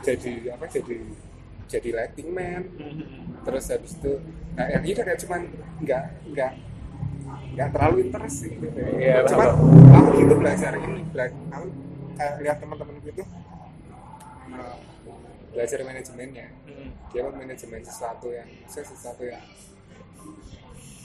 [0.00, 0.96] jadi apa jadi
[1.68, 3.36] jadi lighting man Hmm.
[3.44, 4.16] terus habis itu
[4.52, 5.44] nah, yang itu kayak cuman
[5.78, 6.52] nggak nggak
[7.50, 9.96] nggak terlalu interest gitu Iya, cuman betul.
[9.96, 11.66] aku gitu belajar ini belajar aku
[12.16, 13.22] kayak lihat teman-teman gitu
[14.54, 14.76] uh,
[15.50, 16.46] belajar manajemennya.
[16.68, 16.90] Hmm.
[17.10, 19.42] dia manajemen sesuatu yang sesuatu yang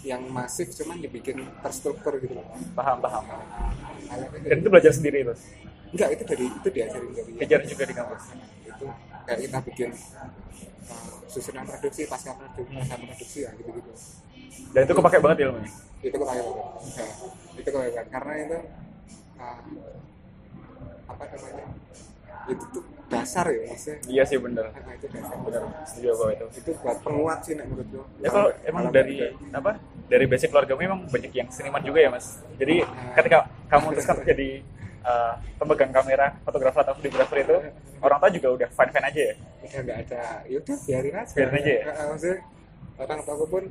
[0.06, 2.46] yang masif cuman dibikin terstruktur gitu loh.
[2.78, 3.26] Paham paham.
[4.06, 5.34] Alatnya dan itu belajar sendiri itu
[5.98, 8.24] enggak itu dari itu diajarin dari kejar juga di kampus?
[8.70, 8.86] Itu
[9.26, 9.90] kayak kita bikin
[10.94, 13.94] uh, susunan produksi pasca produksi pasca produksi ya gitu gitu
[14.74, 15.72] dan itu kepake banget ilmunya
[16.06, 16.66] itu kepake banget.
[16.66, 17.10] Nah,
[17.58, 18.08] itu kepake banget.
[18.14, 18.58] Karena itu
[19.42, 19.60] uh,
[21.06, 21.66] apa namanya
[22.46, 24.70] itu tuh dasar ya maksudnya iya sih bener.
[24.70, 25.36] Nah, itu dasar.
[25.42, 25.62] Bener.
[25.86, 26.46] Setuju apa itu.
[26.62, 29.18] Itu buat penguat sih nek menurutku ya kalau emang dari
[29.50, 29.72] apa
[30.06, 32.38] dari basic keluargamu emang banyak yang seniman juga ya mas.
[32.62, 32.86] Jadi
[33.18, 34.50] ketika kamu memutuskan jadi
[35.02, 37.56] uh, pemegang kamera fotografer atau videografer itu
[38.06, 39.36] orang tua juga udah fine fine aja ya?
[39.66, 40.24] Udah nggak ada.
[40.46, 41.34] Ya udah biarin aja.
[41.34, 41.84] Biarin aja ya?
[41.90, 42.38] Nah, maksudnya
[43.02, 43.64] orang tua pun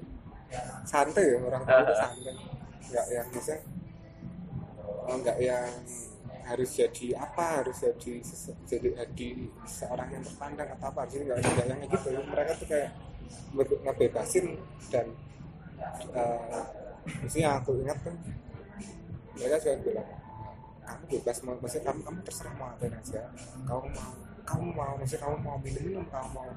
[0.84, 2.00] santai ya orang tua itu Ah.
[2.08, 2.34] santai.
[2.84, 3.58] Nggak yang maksudnya
[5.08, 5.70] oh, nggak yang
[6.44, 8.12] harus jadi apa harus jadi
[8.68, 9.28] jadi jadi
[9.64, 11.00] seorang yang terpandang atau apa.
[11.08, 12.08] Sih nggak nggak yang gitu.
[12.12, 12.90] Mereka tuh kayak
[13.56, 14.46] ngebebasin
[14.92, 15.06] dan
[16.12, 16.62] uh,
[17.24, 18.14] maksudnya aku ingat tuh
[19.34, 20.08] mereka juga bilang
[20.84, 23.22] kamu bebas mau maksudnya kamu kamu terserah mau apa aja.
[23.64, 24.10] Kamu mau
[24.44, 26.48] kamu mau maksudnya kamu mau minum minum kamu mau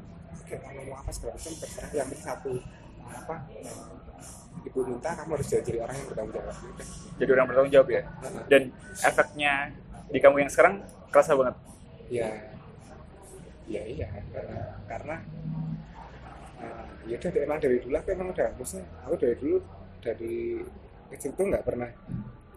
[0.43, 1.89] kayak kamu mau apa segala macam terserah.
[1.95, 2.51] Yang penting satu
[3.11, 3.35] apa?
[4.67, 6.55] Ibu minta kamu harus jadi orang yang bertanggung jawab.
[7.17, 8.01] Jadi orang bertanggung jawab ya?
[8.51, 8.61] Dan
[8.99, 9.53] efeknya
[10.11, 11.55] di kamu yang sekarang kerasa banget?
[12.11, 12.29] Ya.
[13.67, 15.15] Ya iya karena karena
[16.63, 19.57] eh, ya udah emang dari dulu aku emang udah maksudnya aku dari dulu
[19.99, 20.63] dari
[21.11, 21.91] kecil tuh nggak pernah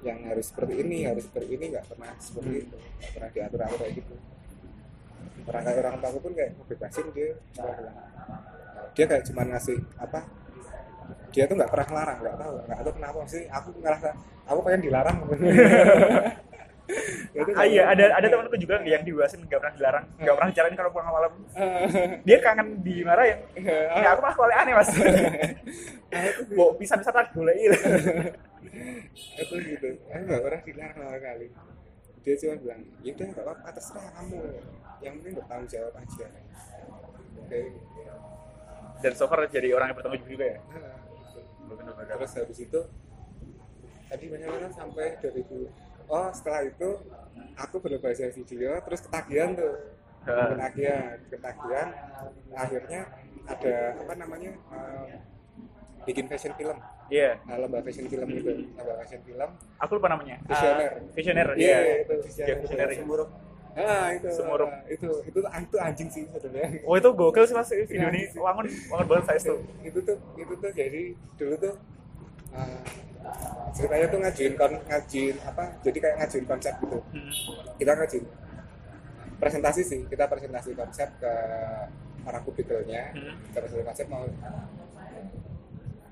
[0.06, 2.76] yang harus seperti ini harus seperti ini nggak pernah seperti itu.
[2.78, 4.14] Nggak pernah diatur atur kayak gitu.
[5.50, 7.30] Orang kayak orang tua aku pun kayak ngebebasin dia
[8.94, 10.20] dia kayak cuma ngasih apa
[11.30, 12.54] dia tuh nggak pernah ngelarang nggak tahu.
[12.66, 14.08] Nggak tahu kenapa sih aku ngerasa
[14.46, 15.18] aku pengen dilarang.
[17.54, 20.90] Ah iya ada ada temanku juga yang dibahasin nggak pernah dilarang nggak pernah dicarain kalau
[20.90, 21.32] pulang malam.
[22.26, 23.38] Dia kangen dimarahin.
[23.62, 24.90] Ya aku mah kalau aneh mas.
[26.58, 27.78] Bawa pisang pisang tak boleh itu
[29.54, 29.88] gitu.
[30.10, 31.46] Aku nggak pernah dilarang sama kali
[32.20, 34.38] dia cuma bilang ya udah nggak apa-apa terserah kamu.
[34.98, 36.26] Yang penting bertanggung jawab aja.
[37.38, 37.60] Oke
[39.00, 40.58] dan so far jadi orang yang bertanggung jawab juga ya?
[40.60, 40.88] Gitu.
[41.78, 42.80] Terus habis itu
[44.10, 46.90] tadi banyak mana sampai 2000 oh setelah itu
[47.54, 49.74] aku berbahasa video terus ketagihan tuh.
[50.20, 50.52] Ha.
[50.52, 51.88] ketagihan ketagihan.
[52.52, 53.00] Akhirnya
[53.48, 55.16] ada apa namanya eh,
[56.04, 56.76] bikin fashion film.
[57.08, 57.40] Iya.
[57.48, 59.50] Nah, lomba fashion film gitu lomba fashion film.
[59.80, 60.36] Aku lupa namanya.
[60.44, 60.92] Visioner.
[60.92, 61.48] Ah, visioner.
[61.56, 61.94] Iya, iya.
[62.04, 62.48] itu visioner.
[62.48, 62.90] Iya, visioner.
[63.72, 64.66] Ah itu Semurup.
[64.66, 68.20] ah, itu itu itu anjing sih sebenarnya oh itu gokil sih mas video Iya, ini
[68.26, 68.38] sih.
[68.38, 71.02] wangun wangun banget saya tuh itu tuh itu tuh jadi
[71.36, 71.74] dulu tuh
[72.50, 72.82] uh,
[73.70, 77.30] ceritanya tuh ngajuin kon ngajuin apa jadi kayak ngajuin konsep gitu Hmm.
[77.76, 78.24] kita ngajuin
[79.36, 81.32] presentasi sih kita presentasi konsep ke
[82.20, 83.34] para kubikelnya Hmm.
[83.46, 84.26] kita presentasi konsep mau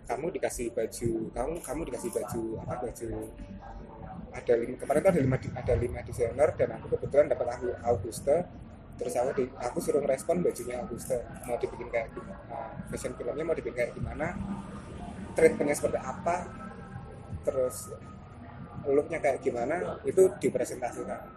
[0.04, 3.08] kamu dikasih baju kamu kamu dikasih baju apa baju
[4.32, 8.36] ada lima kemarin tuh ada lima ada lima desainer dan aku kebetulan dapat aku Augusta.
[8.98, 11.14] Terus aku di, aku suruh ngerespon bajunya Augusta
[11.46, 14.34] mau dibikin kayak gimana uh, fashion filmnya mau dibikin kayak gimana
[15.38, 16.50] treatmentnya seperti apa
[17.46, 17.94] terus
[18.82, 21.30] looknya kayak gimana itu dipresentasikan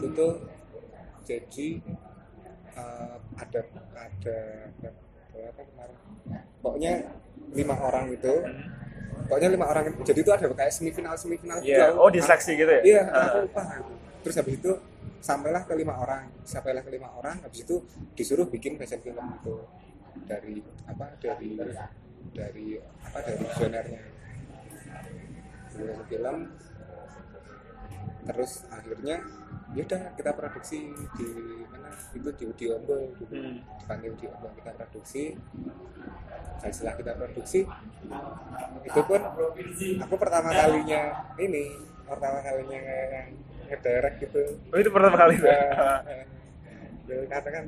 [0.00, 0.32] itu tuh
[1.28, 1.68] jadi
[2.76, 3.60] uh, ada
[3.96, 4.38] ada
[5.32, 5.98] berapa kemarin?
[6.60, 6.92] Pokoknya
[7.54, 8.34] lima orang itu
[9.24, 11.72] pokoknya lima orang itu jadi itu ada kayak semifinal semifinal gitu.
[11.72, 11.94] Iya.
[11.94, 13.20] oh diseleksi gitu ya iya Ah.
[13.24, 13.62] aku lupa
[14.20, 14.72] terus habis itu
[15.20, 17.80] sampailah ke lima orang sampailah ke lima orang habis itu
[18.12, 19.56] disuruh bikin fashion film itu
[20.24, 21.50] dari apa dari
[22.30, 24.02] dari apa dari visionernya
[26.06, 26.36] film
[28.24, 29.20] terus akhirnya
[29.74, 31.26] yaudah kita produksi di
[31.66, 31.90] mana?
[32.14, 33.58] Itu di di Ombol dulu Hmm.
[33.82, 35.34] dipanggil di Ombol kita produksi.
[36.62, 37.60] Dan setelah kita produksi
[38.84, 39.20] itu pun
[40.00, 41.02] aku pertama kalinya
[41.36, 41.64] ini
[42.08, 42.78] pertama kalinya
[43.68, 44.42] ngedirect gitu.
[44.72, 46.24] Oh itu pertama kali eh,
[47.04, 47.64] dulu karena kan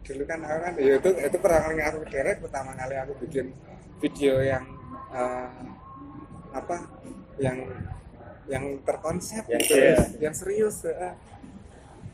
[0.00, 3.46] dulu kan aku kan ya itu itu pertama kali aku ngedirect pertama kali aku bikin
[4.00, 4.64] video yang
[5.12, 5.48] eh,
[6.50, 6.76] apa
[7.36, 7.58] yang
[8.50, 10.00] yang terkonsep Yang gitu serius.
[10.18, 10.76] yang serius.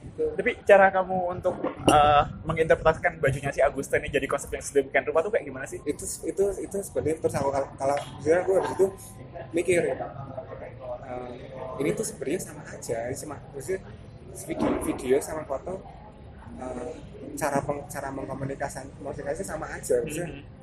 [0.06, 0.32] Gitu.
[0.32, 1.52] tapi cara kamu untuk
[1.84, 5.76] uh, menginterpretasikan bajunya si Agusta ini jadi konsep yang sedemikian rupa tuh kayak gimana sih
[5.84, 8.86] itu itu itu sebenarnya terus aku kalau kalau sebenarnya aku habis itu
[9.52, 9.96] mikir ya
[11.04, 11.30] eh,
[11.84, 13.80] ini tuh sebenarnya sama aja ini sama maksudnya
[14.48, 15.84] video video sama foto
[16.64, 16.90] eh,
[17.36, 20.55] cara peng, cara mengkomunikasikan komunikasi sama aja maksudnya Hmm.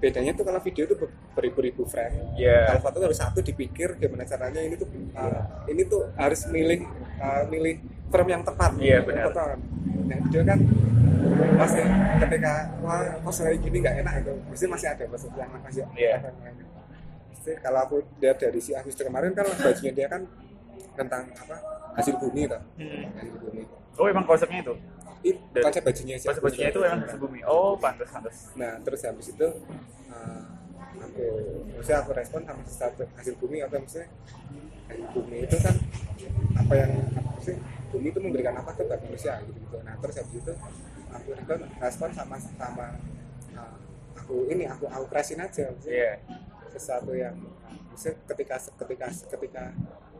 [0.00, 2.72] Bedanya tuh kalau video ber- beribu-ribu frame Iya.
[2.72, 7.44] kalau foto harus satu dipikir gimana caranya ini tuh uh, ini tuh harus milih uh,
[7.46, 7.76] milih
[8.08, 9.28] frame yang tepat Iya, benar.
[9.28, 9.58] Tepat.
[10.08, 10.58] nah video kan
[11.52, 11.70] pas
[12.18, 16.16] ketika wah kok kayak gini nggak enak itu mesti masih ada maksud yang masih Iya.
[17.30, 20.24] mesti kalau aku lihat dari si Agustus kemarin kan bajunya dia kan
[20.92, 21.56] tentang apa
[21.94, 23.04] hasil bumi tuh Hmm.
[23.14, 24.72] hasil bumi Oh emang konsepnya itu?
[25.20, 27.38] Ih, Dari- konsep bajunya si Konsep bajunya itu emang sebumi.
[27.44, 28.36] Oh pantas pantas.
[28.54, 29.46] nah terus habis itu
[30.08, 30.42] eh,
[30.96, 31.24] aku
[31.70, 34.08] maksudnya aku respon sama sesuatu hasil bumi atau maksudnya
[34.86, 35.74] hasil bumi itu kan
[36.56, 37.56] apa yang apa sih
[37.90, 40.52] bumi itu memberikan apa ke bagi manusia gitu gitu nah terus habis itu
[41.10, 42.86] aku respon respon sama sama
[43.50, 43.74] eh,
[44.14, 46.12] aku ini aku aku kerasin aja maksudnya Iya.
[46.70, 47.36] sesuatu yang
[47.90, 49.64] maksudnya ketika ketika ketika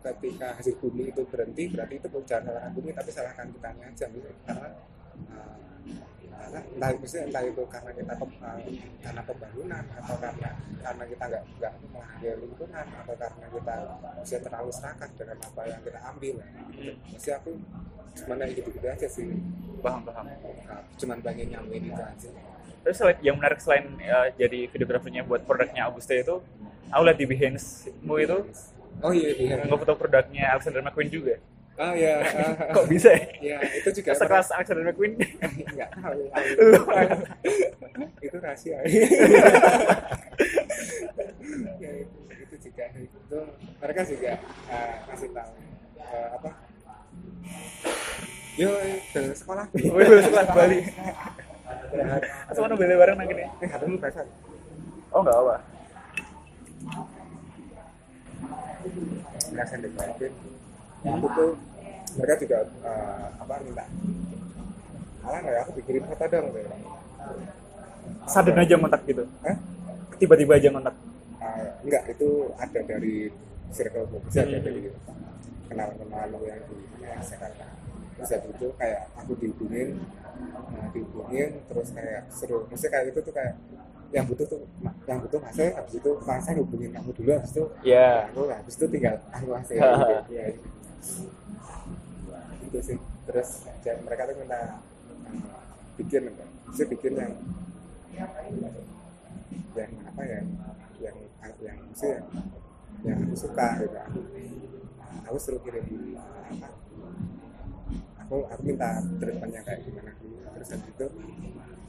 [0.01, 4.07] ketika hasil bumi itu berhenti berarti itu bukan salahkan bumi tapi salahkan kita aja
[4.49, 4.69] karena
[5.29, 5.57] uh,
[6.41, 8.61] karena entah maksudnya entah itu karena kita pem- uh,
[9.05, 13.75] karena pembangunan atau karena karena kita nggak nggak menghargai lingkungan atau karena kita
[14.25, 16.37] bisa terlalu serakah dengan apa yang kita ambil
[16.81, 16.97] Hmm.
[17.13, 17.51] maksudnya aku
[18.17, 19.27] cuma kayak gitu gitu aja sih
[19.81, 20.25] Paham paham.
[20.29, 22.29] Nah, cuman pengen nyampein itu aja
[22.81, 26.41] Terus yang menarik selain uh, jadi videografernya buat produknya Auguste itu,
[26.89, 28.39] aku lihat di Behance-mu itu
[29.01, 31.35] oh iya iya nge-foto produknya Alexander McQueen juga.
[31.81, 32.21] ah ya
[32.77, 33.25] Kok bisa ya?
[33.41, 35.17] ya itu juga Sekelas Alexander McQueen?
[35.75, 36.13] nggak tahu
[36.61, 36.81] Lu.
[38.21, 38.79] itu rahasia
[41.81, 43.39] ya, itu, itu juga itu
[43.81, 44.33] mereka juga
[44.69, 45.51] uh, kasih tahu
[45.99, 46.51] uh, apa
[48.61, 50.79] yo eh, ke sekolah Wih, boleh sekelas Bali.
[52.51, 53.47] Asal mana beli bareng nang kene?
[53.63, 54.21] eh ada lu bahasa
[55.11, 55.57] Oh enggak apa.
[59.51, 60.33] Ngerasain deh Kevin
[61.01, 61.51] itu tuh
[62.19, 63.85] mereka juga uh, apa minta
[65.21, 66.69] Alah nggak ya aku dikirim foto dong gitu.
[68.25, 69.25] Sudden aja ngontak gitu.
[69.45, 69.57] Hah?
[70.17, 70.97] Tiba-tiba aja ngontak.
[71.41, 73.29] Uh, enggak itu ada dari
[73.71, 74.65] circle bisa ada Hmm.
[74.67, 74.81] dari
[75.71, 77.67] kenalan-kenalan yang di mana Jakarta
[78.21, 79.89] terus itu kayak aku dihubungin
[80.45, 83.55] nah, dihubungin terus kayak seru maksudnya kayak itu tuh kayak
[84.11, 84.59] yang butuh tuh
[85.07, 88.27] yang butuh mas saya habis itu mas saya hubungin kamu dulu habis itu Ya.
[88.27, 90.35] aku habis itu tinggal aku mas saya gitu.
[90.35, 90.45] ya,
[92.67, 92.99] itu sih.
[93.27, 93.49] Terus
[93.81, 95.63] ya, mereka tuh minta uh,
[95.95, 97.33] bikin apa bisa bikin yang
[99.79, 100.41] yang apa ya
[100.99, 101.17] yang
[101.63, 102.19] yang maksudnya
[103.07, 103.97] yang aku suka gitu.
[103.97, 104.19] Aku,
[105.25, 105.87] aku suruh kirim
[106.19, 106.69] apa
[108.21, 110.35] aku aku minta treatmentnya kayak gimana dulu.
[110.51, 111.07] Terus habis itu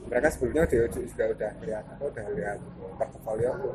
[0.08, 2.60] mereka sebelumnya dia juga udah lihat aku udah lihat
[2.98, 3.50] portofolio.
[3.54, 3.70] Aku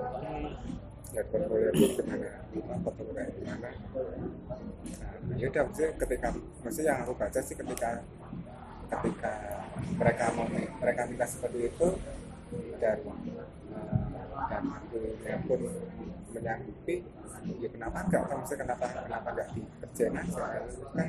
[1.15, 2.31] lihat portofolio aku gimana
[2.83, 3.69] portofolio kayak gimana.
[5.27, 6.29] Nah ya udah maksudnya ketika
[6.63, 7.91] maksudnya yang aku baca sih ketika
[8.87, 9.33] ketika
[9.99, 11.89] mereka mau mereka minta seperti itu
[12.79, 12.99] dan
[14.47, 14.99] dan aku
[15.51, 15.61] pun
[16.37, 16.97] menyanggupi
[17.57, 20.41] ya kenapa enggak kan maksudnya kenapa kenapa enggak dikerjain aja
[20.93, 21.09] kan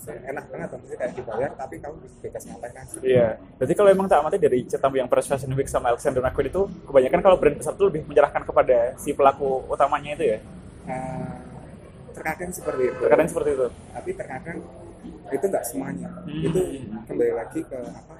[0.00, 3.26] enak banget maksudnya kayak dibayar tapi kamu bebas ngapain aja Iya.
[3.54, 6.62] Berarti kalau emang tak amati dari cerita yang Press Fashion Week sama Alexander McQueen itu
[6.82, 10.38] kebanyakan kalau brand besar itu lebih menyerahkan kepada si pelaku utamanya itu ya.
[10.88, 11.32] Eh,
[12.10, 13.66] terkadang seperti itu Terkadang seperti itu.
[13.92, 14.58] tapi terkadang
[15.30, 16.42] itu enggak semuanya Hmm.
[16.42, 16.60] itu
[17.06, 18.14] kembali lagi ke apa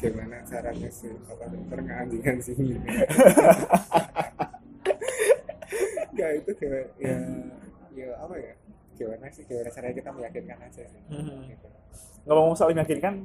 [0.00, 1.12] gimana caranya sih?
[1.28, 2.80] Apa penganjingan sini
[6.20, 7.16] ya itu kayak ya
[7.94, 8.52] ya apa ya?
[8.96, 9.44] Gimana sih?
[9.44, 11.02] Gimana caranya kita meyakinkan aja sih?
[11.08, 11.48] Hmm.
[11.48, 11.68] gitu.
[12.28, 13.24] Ngomong soal meyakinkan,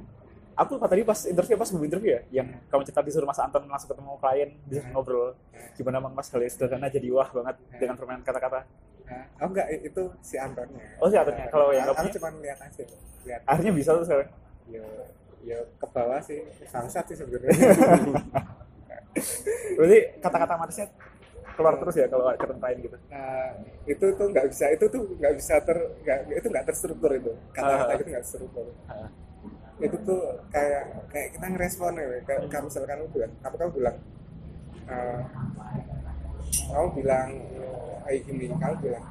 [0.55, 3.91] aku tadi pas interview pas sebelum interview ya, yang kamu cerita disuruh Mas Anton langsung
[3.91, 5.35] ketemu klien, bisa ngobrol
[5.75, 8.63] gimana Mang Mas kali sederhana jadi wah banget dengan permainan kata-kata.
[9.05, 10.81] Nah, oh enggak itu si Antonnya.
[10.97, 11.45] Oh, si Antonnya.
[11.51, 12.83] Kalau yang aku nggak cuma lihat aja
[13.27, 13.41] lihat.
[13.45, 14.29] Akhirnya bisa tuh sekarang.
[14.65, 14.81] ya
[15.45, 17.53] ya ke bawah sih bangsat sih sebenarnya
[19.77, 20.87] Berarti kata-kata manisnya
[21.55, 22.97] keluar terus ya kalau klien gitu.
[23.07, 23.47] Nah,
[23.87, 27.91] itu tuh nggak bisa itu tuh nggak bisa ter nggak itu nggak terstruktur itu kata-kata
[27.91, 27.95] Ah.
[27.95, 29.07] itu nggak terstruktur Ah.
[29.79, 30.19] itu tuh
[30.51, 33.95] kayak kayak kita ngerespon ya kayak kamu misalkan kamu bilang apa kamu bilang
[34.85, 35.19] eh,
[36.67, 37.29] kamu bilang
[38.03, 39.03] kayak gini kamu bilang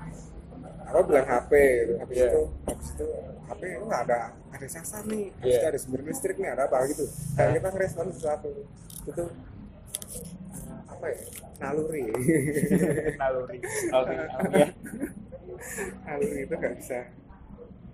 [0.84, 1.92] aku bilang HP gitu.
[1.96, 2.28] habis Iya.
[2.28, 3.06] itu habis itu
[3.44, 4.18] HP itu nggak ada
[4.50, 5.58] ada sasar nih Iya.
[5.58, 7.04] itu ada sumber listrik nih ada apa gitu
[7.34, 8.50] kayak kita ngerespon sesuatu
[9.04, 9.24] itu
[10.86, 11.18] apa ya
[11.60, 12.04] naluri
[13.20, 13.58] Naluri.
[13.90, 14.14] Naluri.
[14.54, 14.68] Ya.
[16.06, 16.98] naluri itu nggak bisa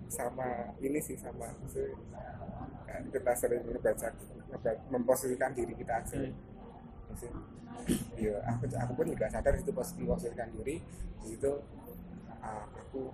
[0.07, 1.47] sama ini sih sama
[3.07, 4.07] kita sering membaca
[4.47, 6.33] memba- memposisikan diri kita aja Hmm.
[7.07, 7.43] Maksudnya,
[8.15, 10.79] ya aku aku pun juga sadar itu pos memposisikan diri
[11.25, 11.51] itu
[12.37, 13.11] uh, aku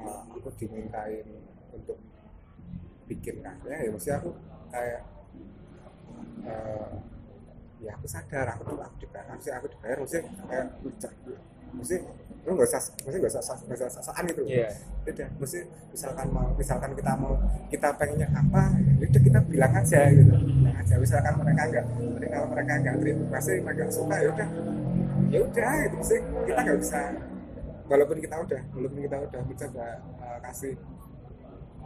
[0.00, 1.26] uh, aku dimintain
[1.72, 1.98] untuk
[3.10, 4.30] bikin karya ya maksudnya aku
[4.72, 5.00] kayak
[6.48, 6.92] uh,
[7.82, 9.26] ya aku sadar aku tuh aku dibayar.
[9.28, 10.66] Maksudnya aku dibayar maksudnya kayak
[11.72, 12.00] maksudnya
[12.42, 14.66] lu nggak usah maksudnya nggak usah nggak usah sosokan gitu Iya.
[15.06, 15.58] udah mesti
[15.94, 17.34] misalkan mau misalkan kita mau
[17.70, 18.62] kita pengennya apa
[18.98, 20.32] ya udah kita bilang aja gitu.
[20.34, 20.94] Bilang aja.
[20.98, 21.84] Misalkan mereka nggak
[22.18, 24.48] mereka kalau mereka nggak terima masih mereka suka ya udah.
[25.30, 25.94] Ya udah gitu.
[26.02, 27.00] Mesti kita nggak bisa
[27.92, 30.74] walaupun kita udah walaupun kita udah mencoba uh, kasih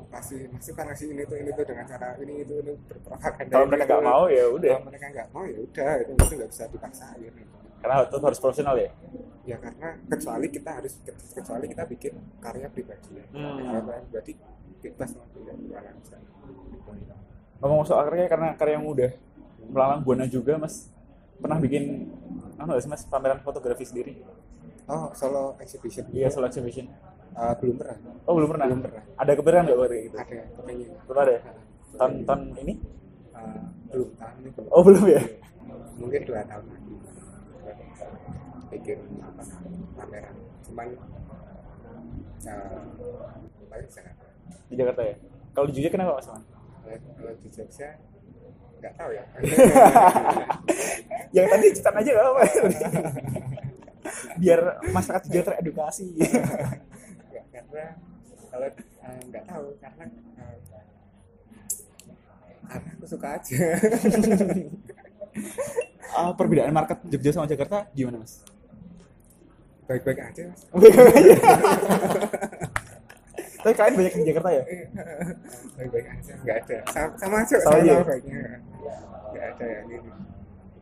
[0.07, 3.85] kasih masukan kasih ini tuh ini tuh dengan cara ini itu ini berpropaganda Kalau mereka
[3.90, 4.75] nggak mau ya udah.
[4.79, 7.57] kalau mereka nggak mau ya udah itu itu nggak bisa dipaksain gitu.
[7.83, 8.90] Karena itu harus profesional ya.
[9.47, 10.95] ya karena kecuali kita harus
[11.35, 13.27] kecuali kita bikin karya pribadi ya.
[13.35, 13.59] Hmm.
[13.62, 14.33] karya pribadi
[14.83, 16.16] bebas gimana bisa
[17.57, 19.12] Ngomong soal karya karena karya yang mudah.
[19.66, 20.88] Melalang buana juga mas
[21.37, 22.09] pernah bikin
[22.57, 24.23] apa nggak sih mas pameran fotografi sendiri?
[24.87, 26.87] Oh solo exhibition Iya solo exhibition.
[27.37, 28.66] Uh, belum pernah Oh belum pernah.
[28.66, 29.03] Belum pernah.
[29.16, 30.16] Ada kepikiran nggak waktu itu?
[30.16, 31.33] ada kepengen Belum ada.
[31.33, 31.40] ya?
[31.96, 32.75] Tahun tahun ini?
[33.31, 35.22] Uh, belum tahun ini belum Oh belum ya.
[35.96, 36.92] mungkin dua tahun lagi
[38.66, 39.42] bikin apa
[39.96, 40.87] pameran cuman
[42.44, 42.83] uh,
[43.66, 44.11] paling tahu.
[44.66, 45.14] Di Jakarta ya.
[45.51, 46.29] Kalau di Jogja kenapa mas?
[46.29, 46.42] Man?
[46.85, 47.88] Kalau- di Jogja
[48.77, 49.25] nggak tahu ya
[51.37, 52.42] Yang tadi cerita aja nggak apa.
[54.37, 56.07] Biar masyarakat juga teredukasi.
[57.27, 57.85] Nggak, karena
[58.49, 60.05] kalau eh, nggak tahu karena
[62.66, 63.61] karena aku suka aja
[66.16, 68.40] Ah, perbedaan market Jogja sama Jakarta gimana mas?
[69.85, 70.62] baik-baik aja mas
[73.57, 74.62] Tapi kalian banyak di Jakarta ya?
[75.77, 77.92] baik-baik aja nggak ada sama, sama aja Sama sama, aja.
[77.92, 78.40] sama baiknya
[79.29, 80.11] nggak ada yang ini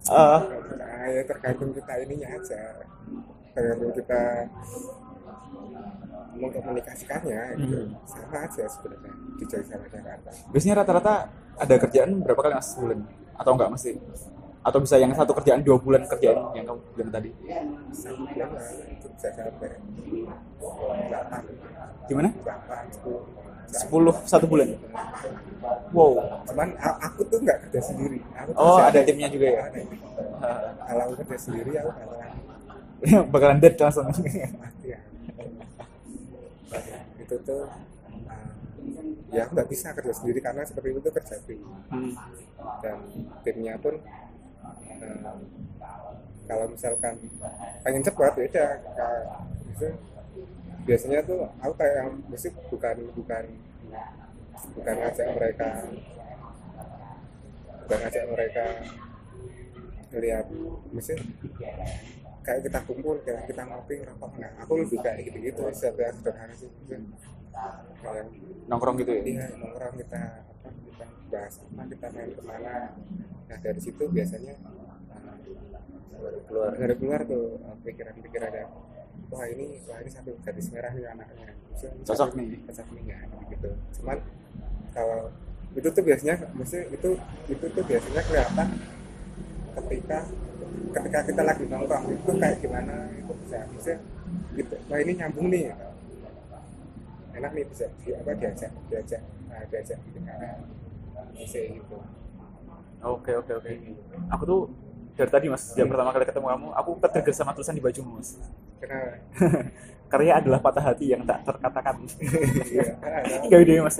[0.04, 0.44] Ah,
[0.76, 2.60] nah, ya tergantung kita ininya aja
[3.54, 4.20] tergantung kita
[6.34, 7.94] mengkomunikasikannya gitu Hmm.
[8.04, 11.14] sama aja sebenarnya di Jogja sama Jakarta biasanya rata-rata
[11.54, 12.98] ada kerjaan berapa kali mas sebulan?
[13.34, 13.92] Atau enggak mesti?
[14.60, 17.30] Atau bisa yang satu kerjaan dua bulan kerjaan yang kamu bilang tadi?
[17.94, 18.48] satu bulan
[19.14, 19.70] bisa sampai
[21.06, 21.42] delapan
[22.04, 22.28] Gimana?
[22.34, 23.22] delapan sepuluh
[23.68, 24.74] Sepuluh satu bulan.
[25.90, 26.42] Wow.
[26.44, 29.62] cuman aku tuh nggak kerja sendiri aku tuh Oh ada timnya juga ya?
[29.64, 29.88] ada tim.
[30.85, 34.05] kalau aku kerja sendiri aku bakalan Bakalan dead langsung.
[34.11, 34.98] mati ya
[37.16, 38.50] itu tuh uh,
[39.31, 42.12] ya aku nggak bisa kerja sendiri karena seperti itu tuh kerja tim Hmm.
[42.83, 42.96] dan
[43.40, 43.94] timnya pun
[44.98, 45.37] uh,
[46.44, 47.14] kalau misalkan
[47.81, 49.22] pengen cepat ya udah kayak
[49.70, 49.88] gitu.
[50.84, 53.44] Biasanya tuh aku kayak yang mesti bukan bukan
[54.76, 55.68] bukan ngajak mereka.
[57.84, 58.66] Bukan ngajak mereka
[60.14, 60.46] lihat
[60.94, 61.18] mesti
[62.44, 64.30] kayak kita kumpul kayak kita ngopi ngerokok.
[64.38, 66.70] Nah aku lebih kayak gitu gitu siapa yang sederhana sih
[68.04, 68.26] kayak
[68.64, 69.22] Nongkrong gitu ya?
[69.22, 72.74] iya nongkrong kita apa kita bahas apa kita main ke mana.
[73.48, 75.36] Nah dari situ biasanya uh,
[76.16, 76.70] baru keluar.
[76.76, 78.70] baru keluar tuh uh, pikiran-pikiran yang
[79.31, 81.48] wah ini wah ini satu garis merah nih anaknya.
[82.07, 82.61] Cocok nih.
[82.68, 83.18] cocok nih ya
[83.50, 83.70] gitu.
[84.00, 84.18] Cuman
[84.94, 85.31] kalau
[85.74, 87.11] itu tuh biasanya maksudnya itu
[87.50, 88.68] itu tuh biasanya kelihatan
[89.74, 90.18] ketika
[90.94, 93.94] ketika kita lagi nongkrong itu kayak gimana itu bisa bisa
[94.55, 94.74] gitu.
[94.87, 95.74] Wah ini nyambung nih
[97.35, 100.18] enak nih bisa di, apa diajak diajak nah, diajak gitu
[101.35, 101.98] bisa gitu.
[103.05, 103.70] Oke oke oke.
[104.33, 104.61] Aku tuh
[105.14, 108.35] dari tadi mas, sejak pertama kali ketemu kamu, aku ketrigger sama tulisan di bajumu mas.
[108.83, 109.22] kenapa
[110.14, 112.07] Karya adalah patah hati yang tak terkatakan.
[112.70, 113.35] iya ada.
[113.42, 113.96] Enggak ide mas.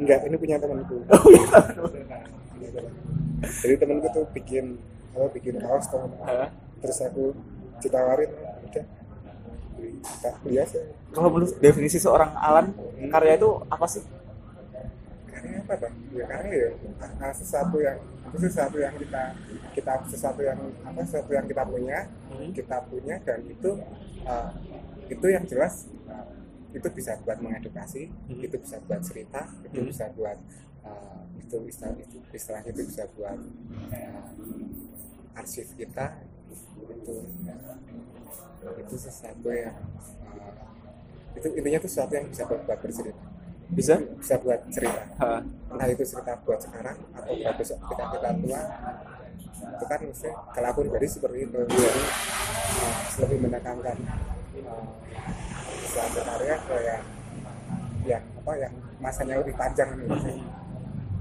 [0.00, 1.58] enggak ini punya temanku Oh iya.
[3.60, 4.80] Jadi temanku tuh bikin
[5.16, 6.48] apa bikin kaos Hah?
[6.80, 7.32] terus aku
[7.80, 8.28] ditawarin
[8.68, 8.84] udah
[10.44, 10.80] beli aja
[11.12, 12.76] Kalau menurut definisi seorang Alan,
[13.08, 14.04] karya itu apa sih?
[15.66, 16.68] Apa bang ya karena ya
[17.18, 17.98] ah, sesuatu yang
[18.30, 19.22] itu sesuatu yang kita
[19.74, 21.98] kita sesuatu yang apa sesuatu yang kita punya
[22.30, 22.52] Hmm.
[22.52, 23.70] kita punya dan itu
[24.28, 24.50] uh,
[25.08, 26.30] itu yang jelas uh,
[26.70, 28.44] itu bisa buat mengedukasi Hmm.
[28.44, 29.88] itu bisa buat cerita itu Hmm.
[29.90, 30.38] bisa buat
[30.86, 33.38] uh, itu istilah itu istilahnya itu bisa buat
[33.90, 36.22] uh, arsip kita
[36.92, 37.14] itu
[38.76, 39.76] itu sesuatu yang
[40.30, 40.54] uh,
[41.38, 43.35] itu intinya itu sesuatu yang bisa buat, buat bercerita
[43.66, 43.98] Bisa?
[43.98, 45.42] bisa buat cerita Hah.
[45.42, 48.60] entah itu cerita buat sekarang atau buat besok kita kita tua
[49.56, 52.02] itu kan mesti kalau aku pribadi seperti itu jadi
[52.78, 52.94] uh,
[53.26, 53.96] lebih menekankan
[54.62, 54.84] uh,
[55.90, 57.02] suatu karya ke yang
[58.06, 60.46] yang apa yang masanya lebih panjang nih maksudnya.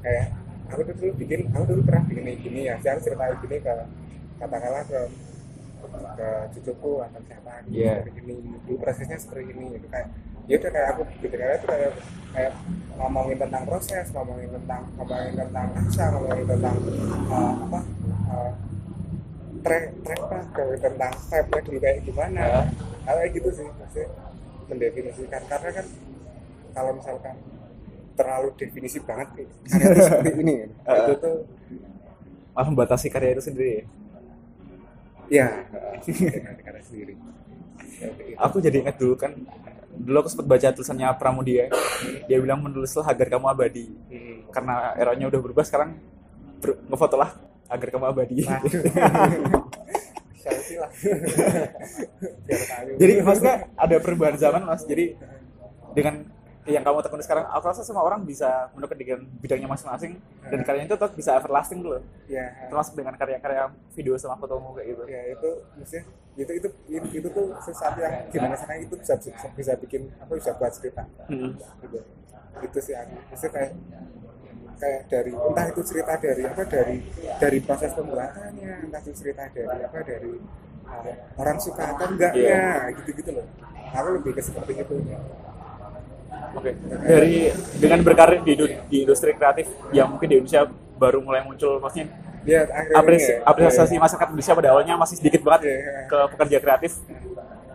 [0.05, 0.25] kayak
[0.69, 3.73] aku tuh dulu bikin aku dulu pernah bikin ini gini ya saya ceritain gini ke
[4.37, 4.99] katakanlah ke
[6.15, 7.93] ke cucuku atau siapa gitu Iya.
[8.05, 8.35] seperti ini
[8.69, 10.07] dulu prosesnya seperti ini itu kayak
[10.45, 11.91] ya udah kayak aku karya itu kayak
[12.35, 12.53] kayak
[12.95, 16.75] ngomongin tentang proses ngomongin tentang ngomongin tentang rasa ngomongin tentang
[17.33, 17.79] uh, apa
[18.29, 18.51] uh,
[19.65, 22.43] track track lah ngomongin tentang vibe nya dulu kayak gimana.
[23.05, 24.07] Hal kayak gitu sih maksudnya
[24.69, 25.41] mendefinisikan.
[25.49, 25.85] Karena kan
[26.77, 27.35] kalau misalkan
[28.15, 30.55] terlalu definisi banget nih karya itu seperti ini.
[30.85, 30.93] Uh.
[31.01, 31.35] itu tuh
[32.53, 33.85] malah membatasi karya itu sendiri ya?
[35.25, 35.47] Ya.
[36.65, 37.17] Karya sendiri.
[38.37, 39.33] Aku jadi ingat dulu kan
[39.95, 41.71] dulu aku sempat baca tulisannya Pramudia.
[42.27, 43.85] Dia bilang menulislah agar kamu abadi.
[44.11, 44.33] Hmm.
[44.55, 45.99] karena eranya udah berubah sekarang
[46.63, 47.35] ber- ngefotolah
[47.67, 48.37] agar kamu abadi.
[50.45, 50.61] Tahu.
[53.01, 54.85] Jadi maksudnya ada perubahan zaman mas.
[54.85, 55.17] Jadi
[55.97, 56.29] dengan
[56.65, 60.17] yang kamu tekuni sekarang aku rasa semua orang bisa menemukan dengan bidangnya masing-masing.
[60.49, 62.01] Dan karyanya itu tetap bisa everlasting dulu.
[62.25, 65.03] Ya termasuk dengan karya-karya video sama fotomu kayak gitu.
[65.05, 66.03] Ya itu maksudnya
[66.35, 70.33] itu itu itu, itu tuh sesuatu yang gimana caranya itu bisa, bisa bisa bikin apa
[70.33, 71.05] bisa buat cerita.
[71.29, 71.53] Hmm.
[71.85, 71.99] gitu.
[72.65, 73.71] Itu sih aku maksudnya kayak
[74.75, 76.97] kayak dari entah itu cerita dari apa dari
[77.39, 80.33] dari proses pembuatannya entah itu cerita dari apa dari
[80.89, 83.45] uh, orang suka atau enggaknya gitu gitu loh.
[83.95, 84.97] Aku lebih ke seperti itu
[86.55, 86.71] Oke.
[87.01, 88.53] Dari dengan berkarir di,
[88.87, 90.63] di industri kreatif yang mungkin di Indonesia
[90.95, 92.07] baru mulai muncul, maksudnya
[92.45, 96.07] ya akhirnya apresi, ya, apresiasi masyarakat Indonesia pada awalnya masih sedikit banget Iya.
[96.07, 96.91] ke pekerja kreatif.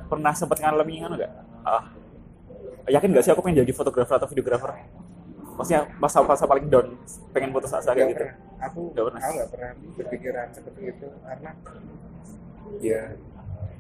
[0.07, 1.33] Pernah sempat ngalamin kan enggak?
[1.61, 1.83] Ah,
[2.89, 4.73] yakin nggak sih aku pengen jadi fotografer atau videografer?
[5.55, 6.97] Maksudnya masa-masa paling down,
[7.31, 8.25] pengen putus asa kayak gitu.
[8.25, 8.37] pernah.
[8.61, 9.21] aku Nggak pernah.
[9.21, 11.51] aku nggak pernah berpikiran seperti itu karena
[12.81, 13.03] ya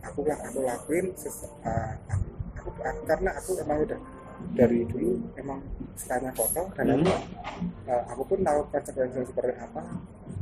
[0.00, 1.92] aku yang aku lakuin uh,
[2.56, 3.98] aku, aku- karena aku emang udah
[4.50, 5.58] dari dulu emang
[5.94, 7.86] sukanya foto dan aku Hmm.
[7.86, 9.82] uh, aku pun tahu konsekuensinya seperti apa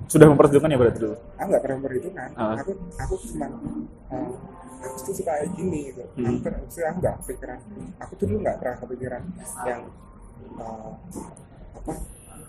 [0.06, 1.16] Sudah memperhitungkan ya berarti dulu.
[1.34, 2.54] aku nggak pernah memperhitungkan Ah.
[2.56, 3.46] aku aku cuma
[4.08, 4.30] uh,
[4.78, 6.38] aku tuh suka kayak gini gitu Hmm.
[6.38, 7.58] aku, aku nggak kepikiran
[7.98, 9.22] aku dulu nggak pernah kepikiran
[9.64, 9.80] yang
[10.56, 10.92] uh,
[11.74, 11.92] apa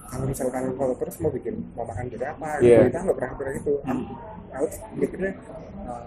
[0.05, 2.79] kalau misalkan foto terus mau bikin mau makan dari apa gitu Iya.
[2.87, 4.05] kita nggak pernah kepikiran itu aku, Hmm.
[4.49, 5.31] aku mikirnya
[5.83, 6.05] uh,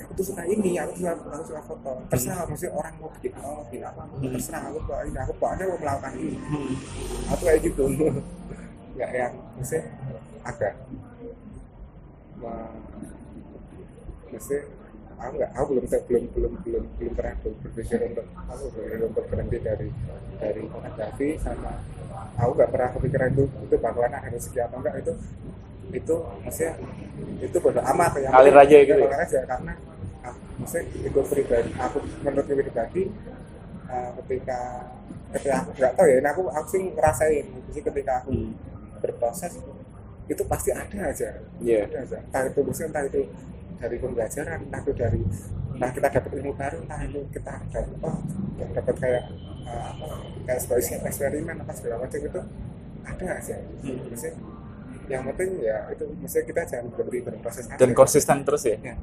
[0.00, 3.46] aku tuh suka ini aku suka aku suka foto terserah maksudnya orang mau bikin apa
[3.46, 4.32] mau bikin apa Hmm.
[4.32, 6.36] terserah aku bawa ini aku pokoknya mau melakukan ini.
[6.38, 6.72] Hmm.
[7.28, 7.84] aku kayak gitu.
[8.94, 9.82] Nggak yang maksudnya
[10.42, 10.74] agak
[12.36, 12.74] ma-
[14.26, 14.60] maksudnya
[15.16, 19.24] aku nggak aku belum belum belum belum belum pernah ber- berpikir untuk aku berpikir untuk
[19.26, 19.88] berhenti dari
[20.36, 21.72] dari fotografi sama
[22.34, 25.12] aku nggak pernah kepikiran itu itu bakalan ada rezeki atau enggak itu
[25.90, 26.72] itu maksudnya
[27.40, 29.16] itu bodo amat ya Ngalir aja gitu ya?
[29.18, 29.72] aja karena
[30.22, 33.02] ah, maksudnya itu pribadi aku menurut pribadi
[33.86, 34.58] uh, ketika
[35.30, 38.52] ketika aku nggak tahu ya ini aku aku sih ngerasain sih ketika aku Hmm.
[39.00, 39.56] berproses
[40.26, 41.28] itu pasti ada aja
[41.58, 41.88] Iya.
[41.88, 43.20] ada aja entah itu maksudnya entah itu
[43.80, 45.20] dari pembelajaran entah itu dari
[45.74, 48.18] entah kita dapat ilmu baru entah itu kita dapat oh
[48.76, 49.24] dapat kayak
[49.64, 50.06] uh, apa
[50.44, 50.78] kayak sebuah
[51.08, 52.40] eksperimen apa segala macam itu
[53.00, 53.98] ada aja Hmm.
[54.06, 54.34] maksudnya
[55.10, 57.78] yang penting ya itu maksudnya kita jangan berhenti berproses aja.
[57.82, 58.78] Dan konsisten terus ya.
[58.78, 58.94] ya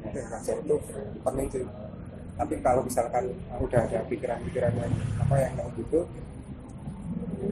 [0.00, 0.76] penting belajar itu
[1.24, 1.64] penting sih
[2.40, 3.24] tapi kalau misalkan
[3.60, 6.00] udah ada pikiran-pikiran yang apa yang kayak gitu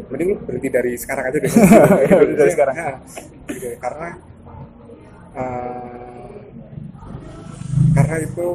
[0.09, 1.53] mending berhenti dari sekarang aja deh
[2.09, 2.77] Berhenti dari sekarang.
[2.77, 2.93] Ya,
[3.53, 3.69] gitu.
[3.81, 4.09] karena
[5.37, 6.29] eh,
[7.97, 8.47] karena itu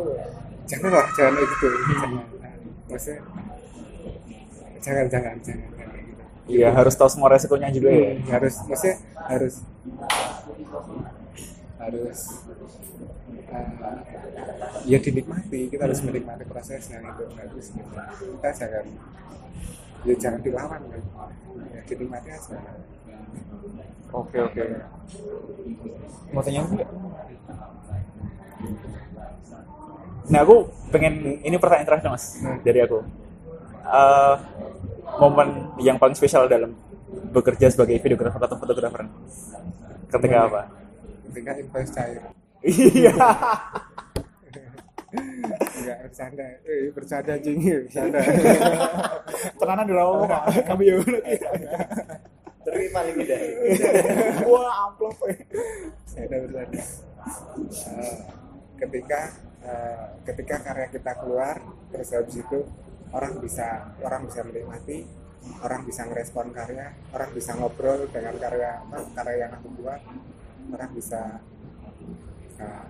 [0.70, 2.12] janganlah jangan gitu jangan
[2.90, 3.20] maksudnya
[4.84, 5.73] jangan jangan jangan
[6.48, 8.10] gitu Iya, harus tahu semua resikonya juga ya.
[8.16, 8.96] Hmm, harus maksudnya
[9.32, 9.54] harus
[11.80, 12.20] harus
[13.52, 14.00] uh,
[14.88, 17.92] ya dinikmati kita harus menikmati prosesnya itu harus gitu.
[18.40, 18.86] kita jangan
[20.04, 21.02] ya jangan dilawan kan
[21.74, 22.58] ya dinikmati aja
[24.14, 24.62] Oke, oke.
[26.34, 26.90] Mau tanya apa enggak?
[30.24, 30.56] Nah, aku
[30.90, 32.60] pengen ini pertanyaan terakhir mas Hmm.
[32.64, 33.00] dari aku.
[33.84, 34.36] Eh,
[35.20, 35.48] momen
[35.80, 36.74] yang paling spesial dalam
[37.34, 39.06] bekerja sebagai videografer atau fotografer
[40.10, 40.62] ketika apa?
[41.30, 42.22] ketika invest cair
[42.64, 43.12] Iya.
[45.14, 48.20] enggak bercanda eh bercanda jing bercanda
[49.60, 50.44] Tenanan dulu ngomong Pak.
[50.64, 50.96] Kami ya.
[52.64, 53.40] Tapi paling tidak.
[54.48, 55.20] Wah, amplop.
[56.16, 56.80] ada bercanda
[57.64, 58.16] Eh,
[58.80, 59.20] ketika
[59.64, 61.56] eh, ketika karya kita keluar
[61.92, 62.60] terus habis itu
[63.14, 64.98] orang bisa orang bisa menikmati
[65.62, 70.02] orang bisa ngerespon karya orang bisa ngobrol dengan karya apa karya yang aku buat
[70.74, 71.22] orang bisa
[72.58, 72.84] eh,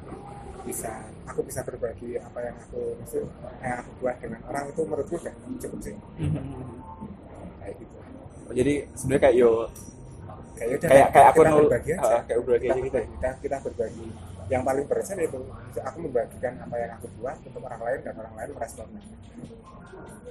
[0.64, 0.92] bisa
[1.28, 3.28] aku bisa berbagi apa yang aku maksud
[3.60, 5.96] yang aku buat dengan orang itu menurutku udah cukup sih.
[7.60, 7.96] Kayak gitu.
[8.54, 9.52] Jadi sebenarnya kayak yo
[10.56, 12.04] kayak kayak kayak aku kita nul berbagi aja.
[12.08, 14.08] Ah, kayak berbagi kita, aja kita, kita berbagi
[14.52, 15.40] yang paling berkesan itu
[15.80, 19.02] aku membagikan apa yang aku buat untuk orang lain dan orang lain meresponnya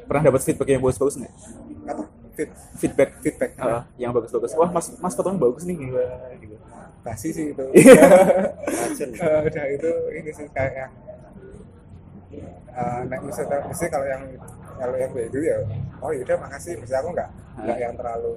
[0.02, 1.34] Pernah dapat feedback yang bagus-bagus nggak?
[1.82, 2.02] apa
[2.32, 4.52] fit Feedback feedback Ah, yang bagus-bagus.
[4.56, 5.96] Wah, Mas Mas fotonya bagus nih gitu.
[6.40, 6.56] gitu.
[7.02, 7.64] basi sih itu.
[9.02, 10.92] Eh, udah itu ini sih kayak yang
[12.76, 14.22] uh, naik misalnya mesti kalau yang
[14.78, 15.56] kalau yang kayak gitu ya
[16.00, 18.32] oh yaudah makasih mesti aku nggak nggak yang terlalu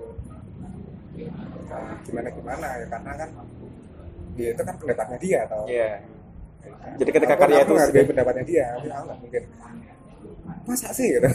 [1.72, 3.30] uh, gimana gimana ya karena kan
[4.36, 5.90] dia itu kan pendapatnya dia atau Iya.
[6.96, 9.44] Jadi ketika Aku- karya aku itu menghargai pendapatnya dia tapi aku nggak mungkin.
[10.66, 11.08] Masa sih?
[11.10, 11.30] Gitu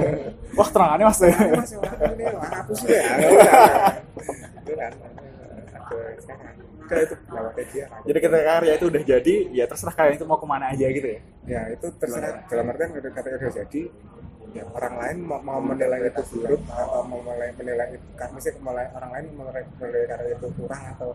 [0.58, 1.18] wah terangannya mas.
[1.18, 1.70] Nah, mas.
[1.72, 3.54] Wah hapus ya Nggak usah.
[4.56, 4.92] itu kan
[5.72, 5.96] aku
[6.90, 7.16] udah itu
[7.70, 10.86] dia jadi ketika karya itu udah jadi ya terserah kalian itu mau ke mana aja
[10.90, 11.20] gitu ya.
[11.46, 12.42] Ya itu terserah.
[12.50, 13.82] Dalam artian ketika udah jadi
[14.50, 18.50] ya orang lain mau, mau menilai itu buruk atau mau menilai menilai itu karena sih
[18.58, 21.10] menilai orang lain menilai, menilai karya itu kurang atau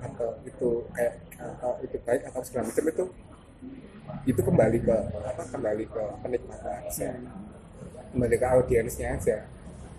[0.00, 3.04] atau itu kayak atau itu baik atau segala macam itu
[4.26, 7.10] itu kembali ke apa kembali ke penikmatnya aja.
[8.10, 9.36] Kembali ke audiensnya aja.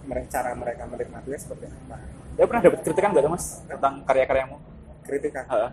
[0.04, 1.96] Mereka cara mereka menikmatinya seperti apa.
[2.36, 4.71] Ya pernah dapat kritikan nggak mas tentang karya-karyamu
[5.12, 5.72] kritika Heeh.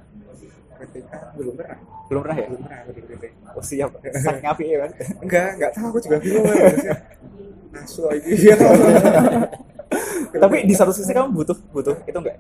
[0.79, 1.79] kritika belum pernah.
[2.09, 2.47] Belum pernah ya?
[2.51, 3.33] Belum pernah aku dikritik.
[3.55, 3.91] Oh siap.
[4.03, 4.91] Saking api ya kan
[5.23, 6.45] enggak enggak tahu aku juga bingung
[7.79, 8.33] asu lagi.
[10.29, 12.37] Ya tapi di satu sisi kamu butuh butuh itu enggak?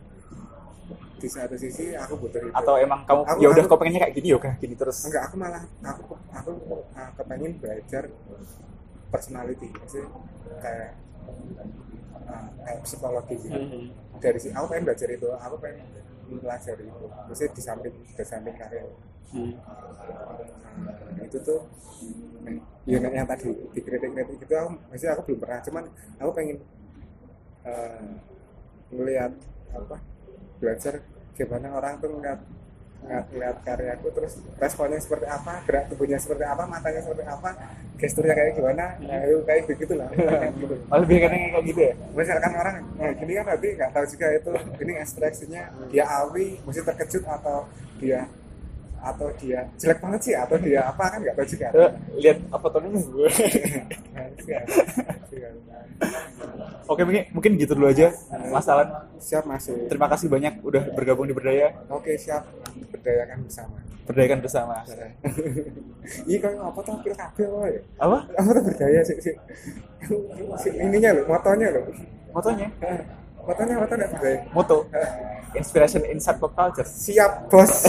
[1.16, 2.52] Di satu sisi aku butuh itu.
[2.52, 5.08] Atau emang kamu ya udah kau pengennya kayak gini udah gini terus?
[5.08, 6.50] Enggak aku malah aku aku
[6.92, 8.12] uh, kepengen belajar
[9.08, 10.04] personality sih
[10.60, 11.00] kayak
[12.28, 13.56] uh, kayak psikologi gitu.
[13.56, 13.88] Hmm.
[14.18, 15.86] dari si aku pengen belajar itu aku pengen
[16.28, 18.84] mempelajari itu maksudnya di samping di samping karya
[19.28, 19.52] Hmm.
[20.80, 21.60] Nah, itu tuh
[22.88, 25.84] ya yang tadi dikritik-kritik itu aku maksudnya aku belum pernah cuman
[26.16, 26.56] aku pengen
[27.68, 28.08] eh,
[28.88, 29.32] ngelihat
[29.76, 29.96] apa
[30.56, 31.04] belajar
[31.36, 32.40] gimana orang tuh ngeliat
[33.04, 37.50] ngeliat, ngeliat karyaku terus responnya seperti apa gerak tubuhnya seperti apa matanya seperti apa
[37.98, 38.84] gesturnya kayak gimana?
[39.02, 40.74] Nah, itu kayak begitu lah gitu.
[40.86, 41.94] malah lebih kadang kayak gitu ya?
[42.14, 44.50] Misalkan orang nah, gini kan nanti nggak tahu juga itu
[44.86, 47.66] ini ekspresinya dia awi mesti terkejut atau
[47.98, 48.20] dia
[48.98, 51.66] atau dia jelek banget sih atau dia apa kan nggak tahu juga.
[51.74, 51.90] Eh,
[52.22, 53.30] lihat apa fotonya gue
[55.68, 55.84] Nah.
[56.88, 58.10] oke mungkin mungkin gitu dulu aja
[58.50, 58.88] mas Alan.
[59.20, 61.76] Siap masih terima kasih banyak udah bergabung di berdaya.
[61.92, 62.48] Oke siap.
[62.90, 63.76] Berdayakan bersama.
[64.08, 64.74] Berdayakan bersama.
[66.24, 66.92] Iya kayak apa tuh?
[66.96, 67.74] Hampir kabel woy.
[68.00, 68.18] apa?
[68.32, 69.34] Apa tuh berdaya sih sih
[70.56, 71.84] Si ininya loh motonya loh
[72.32, 72.68] motonya?
[73.44, 74.38] Motonya apa tuh berdaya?
[74.56, 74.76] Moto.
[75.56, 76.88] Inspiration inside pop culture.
[76.88, 77.72] Siap bos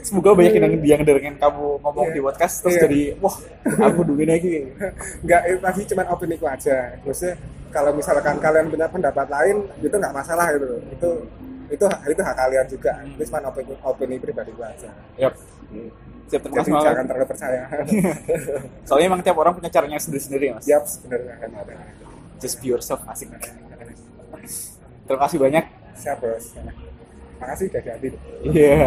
[0.00, 2.14] semoga banyak yang yang dengerin kamu ngomong Iya.
[2.16, 2.82] di podcast terus Iya.
[2.88, 3.36] jadi wah
[3.84, 4.66] aku duit lagi.
[5.24, 6.76] Nggak itu tadi cuma opini ku aja.
[7.04, 7.34] Maksudnya
[7.68, 11.10] kalau misalkan kalian punya pendapat lain itu nggak masalah itu itu
[11.72, 12.92] itu itu hak kalian juga.
[13.04, 14.90] Itu cuma opini opini pribadi ku aja.
[15.16, 15.34] Yap.
[16.28, 17.08] Siap terima jadi jangan Mas.
[17.12, 17.62] terlalu percaya.
[18.88, 20.64] Soalnya emang tiap orang punya caranya sendiri-sendiri mas.
[20.64, 21.34] Siap sebenarnya.
[21.36, 21.74] Kan ada
[22.40, 23.28] just be yourself asik.
[25.04, 25.64] Terima kasih banyak.
[25.92, 26.56] Siap bos.
[27.36, 28.08] Makasih udah jadi
[28.46, 28.78] iya